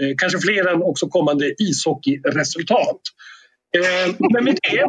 [0.00, 3.00] Eh, kanske fler än också kommande ishockeyresultat.
[3.76, 4.86] Eh, men med det, e,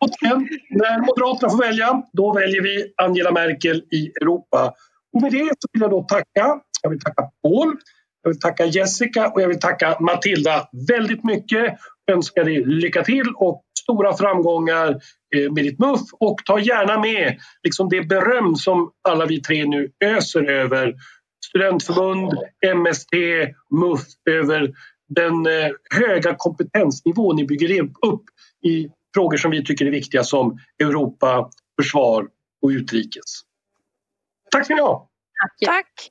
[0.00, 4.74] återigen, när Moderaterna får välja, då väljer vi Angela Merkel i Europa.
[5.12, 6.60] Och med det så vill jag då tacka.
[6.82, 7.76] Jag vill tacka Paul,
[8.22, 11.78] jag vill tacka Jessica och jag vill tacka Matilda väldigt mycket.
[12.10, 14.88] Önskar dig lycka till och stora framgångar
[15.36, 19.64] eh, med ditt MUF och ta gärna med liksom det beröm som alla vi tre
[19.66, 20.94] nu öser över
[21.46, 22.32] studentförbund,
[22.76, 23.14] MST,
[23.70, 24.00] MUF
[24.30, 24.72] över
[25.10, 28.24] den eh, höga kompetensnivå ni bygger upp
[28.62, 31.50] i frågor som vi tycker är viktiga som Europa,
[31.80, 32.28] försvar
[32.62, 33.40] och utrikes.
[34.50, 35.10] Tack ska ni ha!
[35.64, 36.10] Tack!